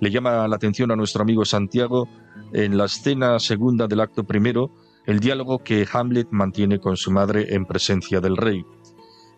[0.00, 2.08] Le llama la atención a nuestro amigo Santiago
[2.52, 4.74] en la escena segunda del acto primero
[5.06, 8.64] el diálogo que Hamlet mantiene con su madre en presencia del rey.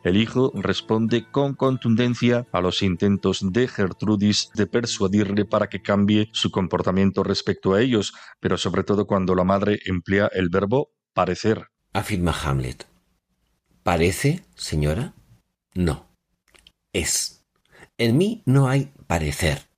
[0.02, 6.28] El hijo responde con contundencia a los intentos de Gertrudis de persuadirle para que cambie
[6.32, 11.68] su comportamiento respecto a ellos, pero sobre todo cuando la madre emplea el verbo parecer.
[11.92, 12.86] Afirma Hamlet.
[13.84, 15.14] ¿Parece, señora?
[15.74, 16.08] No.
[16.92, 17.44] Es.
[17.96, 19.71] En mí no hay parecer.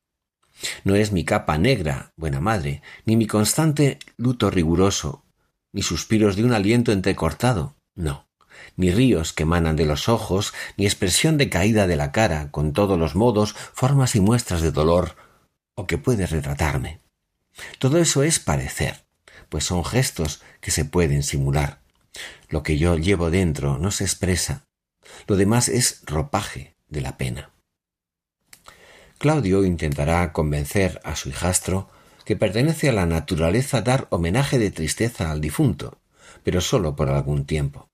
[0.84, 5.24] No es mi capa negra, buena madre, ni mi constante luto riguroso,
[5.72, 7.74] ni suspiros de un aliento entrecortado.
[7.94, 8.24] No
[8.76, 12.72] ni ríos que emanan de los ojos, ni expresión de caída de la cara, con
[12.72, 15.16] todos los modos, formas y muestras de dolor,
[15.74, 17.00] o que puede retratarme.
[17.78, 19.04] Todo eso es parecer,
[19.48, 21.80] pues son gestos que se pueden simular.
[22.48, 24.66] Lo que yo llevo dentro no se expresa.
[25.26, 27.53] Lo demás es ropaje de la pena.
[29.18, 31.88] Claudio intentará convencer a su hijastro
[32.24, 36.00] que pertenece a la naturaleza dar homenaje de tristeza al difunto,
[36.42, 37.90] pero sólo por algún tiempo.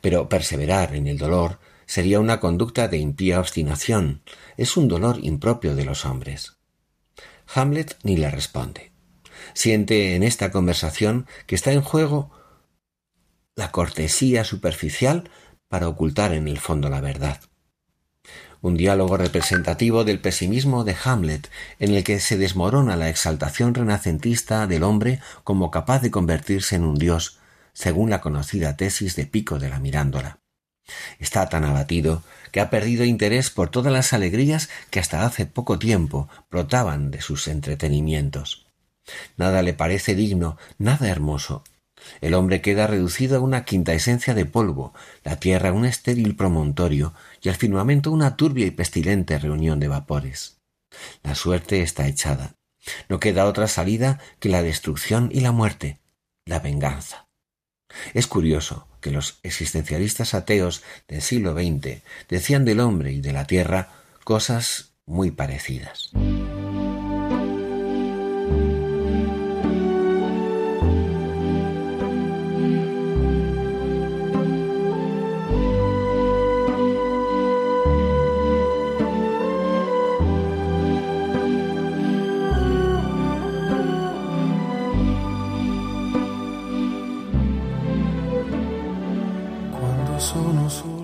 [0.00, 4.22] Pero perseverar en el dolor sería una conducta de impía obstinación,
[4.56, 6.56] es un dolor impropio de los hombres.
[7.54, 8.92] Hamlet ni le responde.
[9.54, 12.30] Siente en esta conversación que está en juego
[13.54, 15.30] la cortesía superficial
[15.68, 17.40] para ocultar en el fondo la verdad.
[18.66, 21.48] Un diálogo representativo del pesimismo de Hamlet,
[21.78, 26.82] en el que se desmorona la exaltación renacentista del hombre como capaz de convertirse en
[26.82, 27.38] un dios,
[27.74, 30.40] según la conocida tesis de Pico de la Mirándola.
[31.20, 35.78] Está tan abatido que ha perdido interés por todas las alegrías que hasta hace poco
[35.78, 38.66] tiempo brotaban de sus entretenimientos.
[39.36, 41.62] Nada le parece digno, nada hermoso.
[42.20, 44.92] El hombre queda reducido a una quinta esencia de polvo,
[45.24, 47.14] la tierra un estéril promontorio
[47.46, 50.58] y el firmamento una turbia y pestilente reunión de vapores.
[51.22, 52.56] La suerte está echada.
[53.08, 56.00] No queda otra salida que la destrucción y la muerte,
[56.44, 57.28] la venganza.
[58.14, 63.46] Es curioso que los existencialistas ateos del siglo XX decían del hombre y de la
[63.46, 63.90] tierra
[64.24, 66.10] cosas muy parecidas.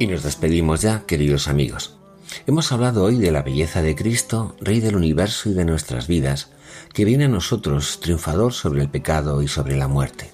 [0.03, 1.94] Y nos despedimos ya, queridos amigos.
[2.48, 6.50] Hemos hablado hoy de la belleza de Cristo, Rey del universo y de nuestras vidas,
[6.92, 10.32] que viene a nosotros triunfador sobre el pecado y sobre la muerte.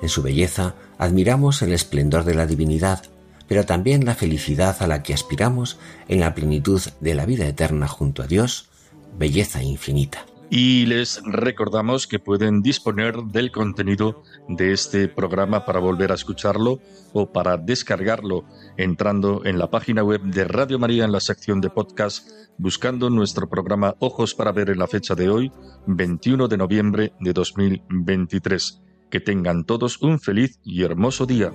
[0.00, 3.02] En su belleza admiramos el esplendor de la divinidad,
[3.46, 5.76] pero también la felicidad a la que aspiramos
[6.08, 8.70] en la plenitud de la vida eterna junto a Dios,
[9.18, 10.24] belleza infinita.
[10.48, 16.80] Y les recordamos que pueden disponer del contenido de este programa para volver a escucharlo
[17.12, 18.44] o para descargarlo
[18.76, 23.48] entrando en la página web de Radio María en la sección de podcast, buscando nuestro
[23.48, 25.52] programa Ojos para ver en la fecha de hoy,
[25.86, 28.82] 21 de noviembre de 2023.
[29.10, 31.52] Que tengan todos un feliz y hermoso día.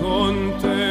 [0.00, 0.90] Con te.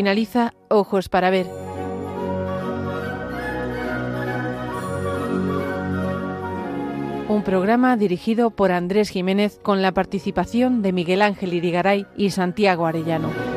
[0.00, 1.46] Finaliza Ojos para ver
[7.40, 12.84] un programa dirigido por Andrés Jiménez con la participación de Miguel Ángel Irigaray y Santiago
[12.84, 13.49] Arellano.